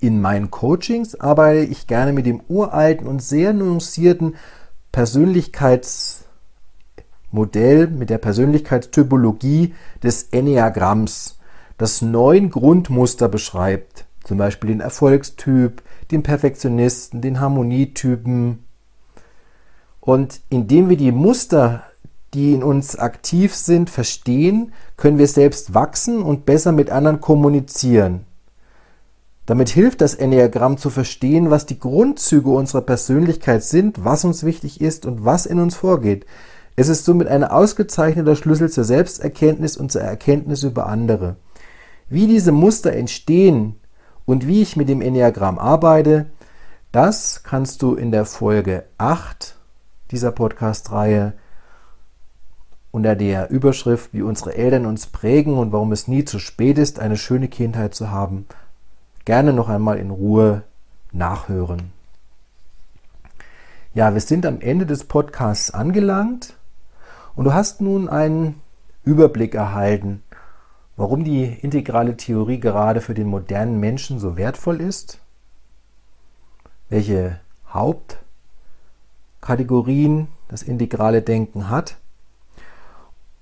In 0.00 0.20
meinen 0.20 0.50
Coachings 0.50 1.14
arbeite 1.18 1.60
ich 1.60 1.86
gerne 1.86 2.12
mit 2.12 2.26
dem 2.26 2.42
uralten 2.48 3.06
und 3.06 3.22
sehr 3.22 3.52
nuancierten 3.52 4.34
Persönlichkeits- 4.92 6.23
Modell 7.34 7.88
mit 7.88 8.10
der 8.10 8.18
Persönlichkeitstypologie 8.18 9.74
des 10.02 10.28
Enneagramms, 10.30 11.38
das 11.76 12.00
neun 12.00 12.48
Grundmuster 12.48 13.28
beschreibt, 13.28 14.06
zum 14.22 14.38
Beispiel 14.38 14.70
den 14.70 14.80
Erfolgstyp, 14.80 15.82
den 16.12 16.22
Perfektionisten, 16.22 17.20
den 17.20 17.40
Harmonietypen. 17.40 18.64
Und 20.00 20.42
indem 20.48 20.88
wir 20.88 20.96
die 20.96 21.10
Muster, 21.10 21.82
die 22.34 22.52
in 22.52 22.62
uns 22.62 22.96
aktiv 22.96 23.52
sind, 23.54 23.90
verstehen, 23.90 24.72
können 24.96 25.18
wir 25.18 25.28
selbst 25.28 25.74
wachsen 25.74 26.22
und 26.22 26.46
besser 26.46 26.70
mit 26.70 26.90
anderen 26.90 27.20
kommunizieren. 27.20 28.26
Damit 29.46 29.68
hilft 29.70 30.00
das 30.00 30.14
Enneagramm 30.14 30.78
zu 30.78 30.88
verstehen, 30.88 31.50
was 31.50 31.66
die 31.66 31.78
Grundzüge 31.78 32.48
unserer 32.50 32.80
Persönlichkeit 32.80 33.64
sind, 33.64 34.04
was 34.04 34.24
uns 34.24 34.44
wichtig 34.44 34.80
ist 34.80 35.04
und 35.04 35.24
was 35.24 35.46
in 35.46 35.58
uns 35.58 35.74
vorgeht. 35.74 36.26
Es 36.76 36.88
ist 36.88 37.04
somit 37.04 37.28
ein 37.28 37.44
ausgezeichneter 37.44 38.34
Schlüssel 38.34 38.70
zur 38.70 38.84
Selbsterkenntnis 38.84 39.76
und 39.76 39.92
zur 39.92 40.02
Erkenntnis 40.02 40.64
über 40.64 40.86
andere. 40.86 41.36
Wie 42.08 42.26
diese 42.26 42.52
Muster 42.52 42.92
entstehen 42.92 43.76
und 44.24 44.46
wie 44.46 44.62
ich 44.62 44.76
mit 44.76 44.88
dem 44.88 45.00
Enneagramm 45.00 45.58
arbeite, 45.58 46.26
das 46.90 47.42
kannst 47.42 47.82
du 47.82 47.94
in 47.94 48.10
der 48.10 48.24
Folge 48.24 48.84
8 48.98 49.56
dieser 50.10 50.32
Podcast-Reihe 50.32 51.34
unter 52.90 53.16
der 53.16 53.50
Überschrift, 53.50 54.12
wie 54.12 54.22
unsere 54.22 54.54
Eltern 54.54 54.86
uns 54.86 55.06
prägen 55.06 55.58
und 55.58 55.72
warum 55.72 55.90
es 55.90 56.06
nie 56.06 56.24
zu 56.24 56.38
spät 56.38 56.78
ist, 56.78 57.00
eine 57.00 57.16
schöne 57.16 57.48
Kindheit 57.48 57.94
zu 57.94 58.10
haben, 58.10 58.46
gerne 59.24 59.52
noch 59.52 59.68
einmal 59.68 59.98
in 59.98 60.10
Ruhe 60.10 60.62
nachhören. 61.10 61.92
Ja, 63.94 64.14
wir 64.14 64.20
sind 64.20 64.46
am 64.46 64.60
Ende 64.60 64.86
des 64.86 65.04
Podcasts 65.04 65.72
angelangt. 65.72 66.56
Und 67.36 67.44
du 67.46 67.52
hast 67.52 67.80
nun 67.80 68.08
einen 68.08 68.60
Überblick 69.02 69.54
erhalten, 69.54 70.22
warum 70.96 71.24
die 71.24 71.44
integrale 71.44 72.16
Theorie 72.16 72.60
gerade 72.60 73.00
für 73.00 73.14
den 73.14 73.26
modernen 73.26 73.80
Menschen 73.80 74.20
so 74.20 74.36
wertvoll 74.36 74.80
ist, 74.80 75.18
welche 76.88 77.40
Hauptkategorien 77.68 80.28
das 80.48 80.62
integrale 80.62 81.22
Denken 81.22 81.70
hat. 81.70 81.96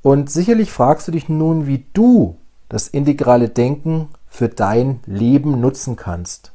Und 0.01 0.31
sicherlich 0.31 0.73
fragst 0.73 1.07
du 1.07 1.13
dich 1.13 1.29
nun, 1.29 1.67
wie 1.67 1.85
du 1.93 2.39
das 2.69 2.89
integrale 2.89 3.51
Denken 3.51 4.09
für 4.27 4.49
dein 4.49 5.01
Leben 5.05 5.61
nutzen 5.61 5.97
kannst. 5.97 6.55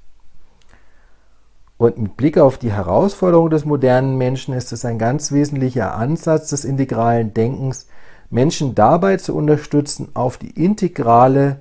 Und 1.78 2.00
mit 2.00 2.18
Blick 2.18 2.38
auf 2.38 2.58
die 2.58 2.72
Herausforderung 2.72 3.50
des 3.50 3.66
modernen 3.66 4.18
Menschen 4.18 4.54
ist 4.54 4.72
es 4.72 4.84
ein 4.84 4.98
ganz 4.98 5.32
wesentlicher 5.32 5.94
Ansatz 5.96 6.50
des 6.50 6.66
integralen 6.66 7.34
Denkens, 7.34 7.88
Menschen 8.30 8.76
dabei 8.76 9.18
zu 9.18 9.36
unterstützen, 9.36 10.10
auf 10.14 10.38
die 10.38 10.50
integrale 10.52 11.60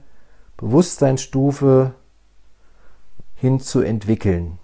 Bewusstseinsstufe 0.57 1.93
hin 3.35 3.61
zu 3.61 3.83
entwickeln. 3.83 4.59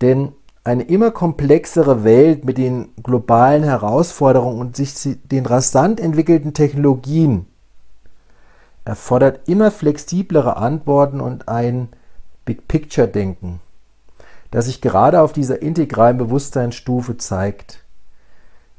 Denn 0.00 0.32
eine 0.64 0.82
immer 0.82 1.12
komplexere 1.12 2.04
Welt 2.04 2.44
mit 2.44 2.58
den 2.58 2.88
globalen 3.02 3.62
Herausforderungen 3.62 4.60
und 4.60 4.76
sich 4.76 4.92
den 5.24 5.46
rasant 5.46 6.00
entwickelten 6.00 6.52
Technologien 6.52 7.46
erfordert 8.84 9.48
immer 9.48 9.70
flexiblere 9.70 10.56
Antworten 10.56 11.20
und 11.20 11.48
ein 11.48 11.88
Big 12.44 12.68
Picture 12.68 13.06
Denken, 13.06 13.60
das 14.50 14.66
sich 14.66 14.80
gerade 14.80 15.20
auf 15.20 15.32
dieser 15.32 15.62
integralen 15.62 16.18
Bewusstseinsstufe 16.18 17.16
zeigt. 17.16 17.84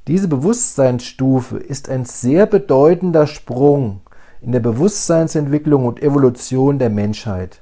Diese 0.08 0.28
Bewusstseinsstufe 0.28 1.58
ist 1.58 1.90
ein 1.90 2.06
sehr 2.06 2.46
bedeutender 2.46 3.28
Sprung 3.28 4.02
in 4.42 4.52
der 4.52 4.60
Bewusstseinsentwicklung 4.60 5.86
und 5.86 6.02
Evolution 6.02 6.80
der 6.80 6.90
Menschheit. 6.90 7.62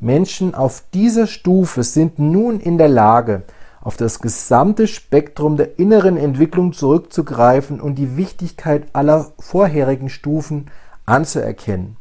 Menschen 0.00 0.54
auf 0.54 0.82
dieser 0.92 1.28
Stufe 1.28 1.84
sind 1.84 2.18
nun 2.18 2.58
in 2.58 2.78
der 2.78 2.88
Lage, 2.88 3.42
auf 3.80 3.96
das 3.96 4.20
gesamte 4.20 4.86
Spektrum 4.86 5.56
der 5.56 5.78
inneren 5.78 6.16
Entwicklung 6.16 6.72
zurückzugreifen 6.72 7.80
und 7.80 7.96
die 7.96 8.16
Wichtigkeit 8.16 8.86
aller 8.92 9.32
vorherigen 9.38 10.08
Stufen 10.08 10.66
anzuerkennen. 11.06 11.96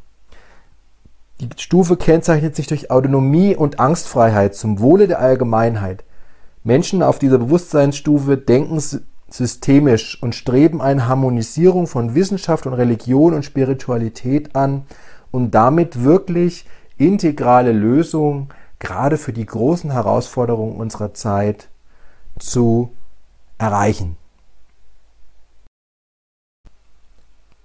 Die 1.42 1.50
Stufe 1.58 1.98
kennzeichnet 1.98 2.56
sich 2.56 2.68
durch 2.68 2.92
Autonomie 2.92 3.56
und 3.56 3.80
Angstfreiheit 3.80 4.54
zum 4.54 4.80
Wohle 4.80 5.08
der 5.08 5.20
Allgemeinheit. 5.20 6.04
Menschen 6.64 7.02
auf 7.02 7.18
dieser 7.18 7.40
Bewusstseinsstufe 7.40 8.38
denken 8.38 8.80
systemisch 9.28 10.22
und 10.22 10.36
streben 10.36 10.84
eine 10.84 11.08
Harmonisierung 11.08 11.88
von 11.88 12.14
Wissenschaft 12.14 12.68
und 12.68 12.74
Religion 12.74 13.34
und 13.34 13.44
Spiritualität 13.44 14.56
an 14.56 14.84
und 15.32 15.56
damit 15.56 16.04
wirklich 16.04 16.68
integrale 16.98 17.72
Lösungen 17.72 18.50
gerade 18.78 19.18
für 19.18 19.34
die 19.34 19.48
großen 19.48 19.90
Herausforderungen 19.92 20.76
unserer 20.76 21.16
Zeit 21.16 21.70
zu 22.38 22.92
erreichen. 23.58 24.16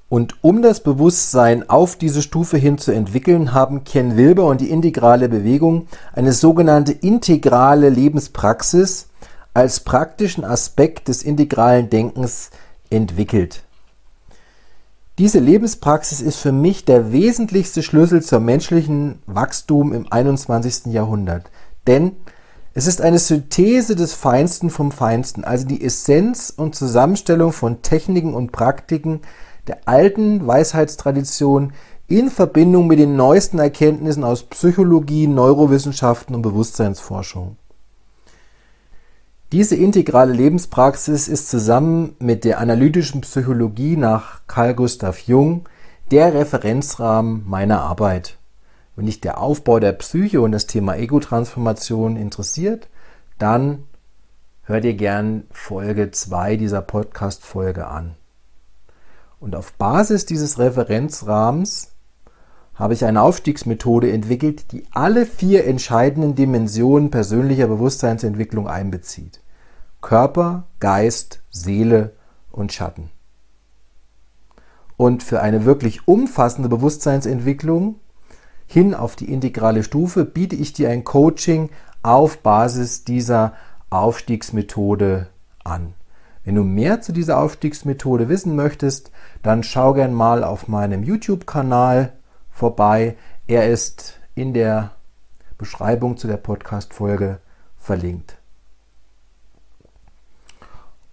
Und 0.08 0.36
um 0.42 0.62
das 0.62 0.80
Bewusstsein 0.80 1.68
auf 1.68 1.96
diese 1.96 2.22
Stufe 2.22 2.56
hin 2.56 2.78
zu 2.78 2.92
entwickeln, 2.92 3.52
haben 3.52 3.82
Ken 3.82 4.16
Wilber 4.16 4.46
und 4.46 4.60
die 4.60 4.70
integrale 4.70 5.28
Bewegung 5.28 5.88
eine 6.12 6.32
sogenannte 6.32 6.92
integrale 6.92 7.88
Lebenspraxis 7.88 9.08
als 9.52 9.80
praktischen 9.80 10.44
Aspekt 10.44 11.08
des 11.08 11.22
integralen 11.22 11.90
Denkens 11.90 12.50
entwickelt. 12.88 13.64
Diese 15.18 15.38
Lebenspraxis 15.40 16.20
ist 16.20 16.36
für 16.36 16.52
mich 16.52 16.84
der 16.84 17.10
wesentlichste 17.10 17.82
Schlüssel 17.82 18.22
zum 18.22 18.44
menschlichen 18.44 19.18
Wachstum 19.26 19.92
im 19.94 20.12
21. 20.12 20.92
Jahrhundert. 20.92 21.50
Denn 21.86 22.12
es 22.74 22.86
ist 22.86 23.00
eine 23.00 23.18
Synthese 23.18 23.96
des 23.96 24.12
Feinsten 24.12 24.68
vom 24.68 24.92
Feinsten, 24.92 25.42
also 25.42 25.66
die 25.66 25.82
Essenz 25.82 26.52
und 26.54 26.74
Zusammenstellung 26.74 27.52
von 27.52 27.80
Techniken 27.80 28.34
und 28.34 28.52
Praktiken 28.52 29.22
der 29.68 29.80
alten 29.86 30.46
Weisheitstradition 30.46 31.72
in 32.08 32.30
Verbindung 32.30 32.86
mit 32.86 32.98
den 32.98 33.16
neuesten 33.16 33.58
Erkenntnissen 33.58 34.24
aus 34.24 34.44
Psychologie, 34.44 35.26
Neurowissenschaften 35.26 36.34
und 36.34 36.42
Bewusstseinsforschung. 36.42 37.56
Diese 39.52 39.76
integrale 39.76 40.32
Lebenspraxis 40.32 41.28
ist 41.28 41.48
zusammen 41.48 42.16
mit 42.18 42.44
der 42.44 42.58
analytischen 42.58 43.20
Psychologie 43.20 43.96
nach 43.96 44.42
Carl 44.46 44.74
Gustav 44.74 45.20
Jung 45.20 45.68
der 46.10 46.34
Referenzrahmen 46.34 47.44
meiner 47.46 47.80
Arbeit. 47.80 48.38
Wenn 48.96 49.06
dich 49.06 49.20
der 49.20 49.40
Aufbau 49.40 49.78
der 49.78 49.92
Psyche 49.92 50.40
und 50.40 50.52
das 50.52 50.66
Thema 50.66 50.96
Ego-Transformation 50.96 52.16
interessiert, 52.16 52.88
dann 53.38 53.84
hör 54.62 54.80
dir 54.80 54.94
gern 54.94 55.44
Folge 55.50 56.10
2 56.10 56.56
dieser 56.56 56.82
Podcast-Folge 56.82 57.86
an. 57.86 58.16
Und 59.46 59.54
auf 59.54 59.74
Basis 59.74 60.26
dieses 60.26 60.58
Referenzrahmens 60.58 61.92
habe 62.74 62.94
ich 62.94 63.04
eine 63.04 63.22
Aufstiegsmethode 63.22 64.10
entwickelt, 64.10 64.72
die 64.72 64.82
alle 64.90 65.24
vier 65.24 65.68
entscheidenden 65.68 66.34
Dimensionen 66.34 67.12
persönlicher 67.12 67.68
Bewusstseinsentwicklung 67.68 68.66
einbezieht. 68.66 69.40
Körper, 70.00 70.64
Geist, 70.80 71.42
Seele 71.52 72.10
und 72.50 72.72
Schatten. 72.72 73.10
Und 74.96 75.22
für 75.22 75.40
eine 75.42 75.64
wirklich 75.64 76.08
umfassende 76.08 76.68
Bewusstseinsentwicklung 76.68 78.00
hin 78.66 78.94
auf 78.94 79.14
die 79.14 79.32
integrale 79.32 79.84
Stufe 79.84 80.24
biete 80.24 80.56
ich 80.56 80.72
dir 80.72 80.90
ein 80.90 81.04
Coaching 81.04 81.70
auf 82.02 82.38
Basis 82.38 83.04
dieser 83.04 83.52
Aufstiegsmethode 83.90 85.28
an. 85.62 85.94
Wenn 86.42 86.56
du 86.56 86.64
mehr 86.64 87.00
zu 87.00 87.12
dieser 87.12 87.38
Aufstiegsmethode 87.38 88.28
wissen 88.28 88.56
möchtest, 88.56 89.12
dann 89.46 89.62
schau 89.62 89.94
gern 89.94 90.12
mal 90.12 90.44
auf 90.44 90.68
meinem 90.68 91.02
YouTube-Kanal 91.02 92.12
vorbei. 92.50 93.16
Er 93.46 93.70
ist 93.70 94.18
in 94.34 94.52
der 94.52 94.92
Beschreibung 95.58 96.16
zu 96.16 96.26
der 96.26 96.36
Podcast-Folge 96.36 97.38
verlinkt. 97.78 98.36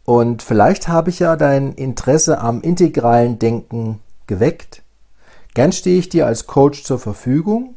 Und 0.06 0.42
vielleicht 0.42 0.88
habe 0.88 1.10
ich 1.10 1.20
ja 1.20 1.36
dein 1.36 1.74
Interesse 1.74 2.40
am 2.40 2.62
integralen 2.62 3.40
Denken 3.40 4.02
geweckt. 4.28 4.84
Gern 5.54 5.72
stehe 5.72 6.00
ich 6.00 6.10
dir 6.10 6.26
als 6.28 6.48
Coach 6.48 6.84
zur 6.84 7.00
Verfügung 7.00 7.76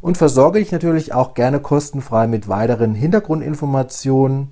und 0.00 0.18
versorge 0.18 0.58
dich 0.58 0.72
natürlich 0.72 1.12
auch 1.12 1.34
gerne 1.34 1.60
kostenfrei 1.60 2.26
mit 2.26 2.48
weiteren 2.48 2.94
Hintergrundinformationen. 2.94 4.50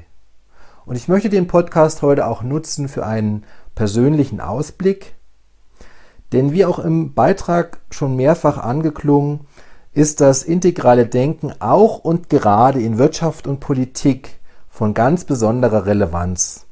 Und 0.85 0.95
ich 0.95 1.07
möchte 1.07 1.29
den 1.29 1.47
Podcast 1.47 2.01
heute 2.01 2.27
auch 2.27 2.41
nutzen 2.41 2.89
für 2.89 3.05
einen 3.05 3.45
persönlichen 3.75 4.41
Ausblick, 4.41 5.13
denn 6.33 6.51
wie 6.51 6.65
auch 6.65 6.79
im 6.79 7.13
Beitrag 7.13 7.79
schon 7.91 8.15
mehrfach 8.15 8.57
angeklungen, 8.57 9.41
ist 9.93 10.21
das 10.21 10.43
integrale 10.43 11.07
Denken 11.07 11.53
auch 11.59 11.99
und 11.99 12.29
gerade 12.29 12.81
in 12.81 12.97
Wirtschaft 12.97 13.47
und 13.47 13.59
Politik 13.59 14.39
von 14.69 14.93
ganz 14.93 15.25
besonderer 15.25 15.85
Relevanz. 15.85 16.65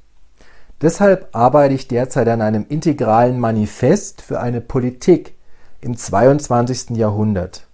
Deshalb 0.82 1.30
arbeite 1.32 1.74
ich 1.74 1.88
derzeit 1.88 2.28
an 2.28 2.42
einem 2.42 2.66
integralen 2.68 3.40
Manifest 3.40 4.22
für 4.22 4.40
eine 4.40 4.62
Politik 4.62 5.37
im 5.82 5.96
22. 5.96 6.92
Jahrhundert. 6.92 7.68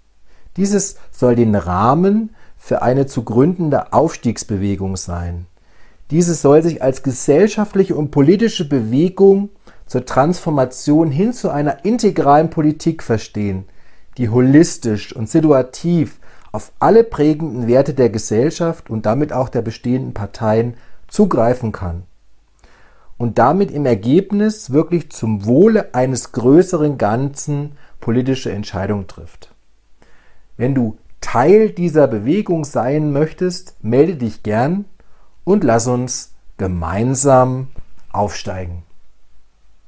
Dieses 0.57 0.97
soll 1.11 1.35
den 1.35 1.55
Rahmen 1.55 2.35
für 2.57 2.81
eine 2.81 3.05
zu 3.05 3.23
gründende 3.23 3.93
Aufstiegsbewegung 3.93 4.97
sein. 4.97 5.47
Diese 6.11 6.33
soll 6.33 6.61
sich 6.61 6.83
als 6.83 7.01
gesellschaftliche 7.01 7.95
und 7.95 8.11
politische 8.11 8.67
Bewegung 8.67 9.49
zur 9.85 10.05
Transformation 10.05 11.11
hin 11.11 11.33
zu 11.33 11.49
einer 11.49 11.85
integralen 11.85 12.49
Politik 12.49 13.03
verstehen, 13.03 13.65
die 14.17 14.29
holistisch 14.29 15.15
und 15.15 15.29
situativ 15.29 16.19
auf 16.51 16.71
alle 16.79 17.03
prägenden 17.03 17.67
Werte 17.67 17.93
der 17.93 18.09
Gesellschaft 18.09 18.89
und 18.89 19.05
damit 19.05 19.33
auch 19.33 19.49
der 19.49 19.61
bestehenden 19.61 20.13
Parteien 20.13 20.75
zugreifen 21.07 21.71
kann 21.71 22.03
und 23.17 23.37
damit 23.39 23.71
im 23.71 23.85
Ergebnis 23.85 24.71
wirklich 24.71 25.09
zum 25.09 25.45
Wohle 25.45 25.93
eines 25.93 26.31
größeren 26.31 26.97
Ganzen 26.97 27.77
politische 28.03 28.51
Entscheidungen 28.51 29.07
trifft. 29.07 29.55
Wenn 30.57 30.75
du 30.75 30.97
Teil 31.21 31.69
dieser 31.69 32.05
Bewegung 32.05 32.65
sein 32.65 33.13
möchtest, 33.13 33.81
melde 33.81 34.15
dich 34.15 34.43
gern 34.43 34.83
und 35.45 35.63
lass 35.63 35.87
uns 35.87 36.33
gemeinsam 36.57 37.69
aufsteigen. 38.11 38.83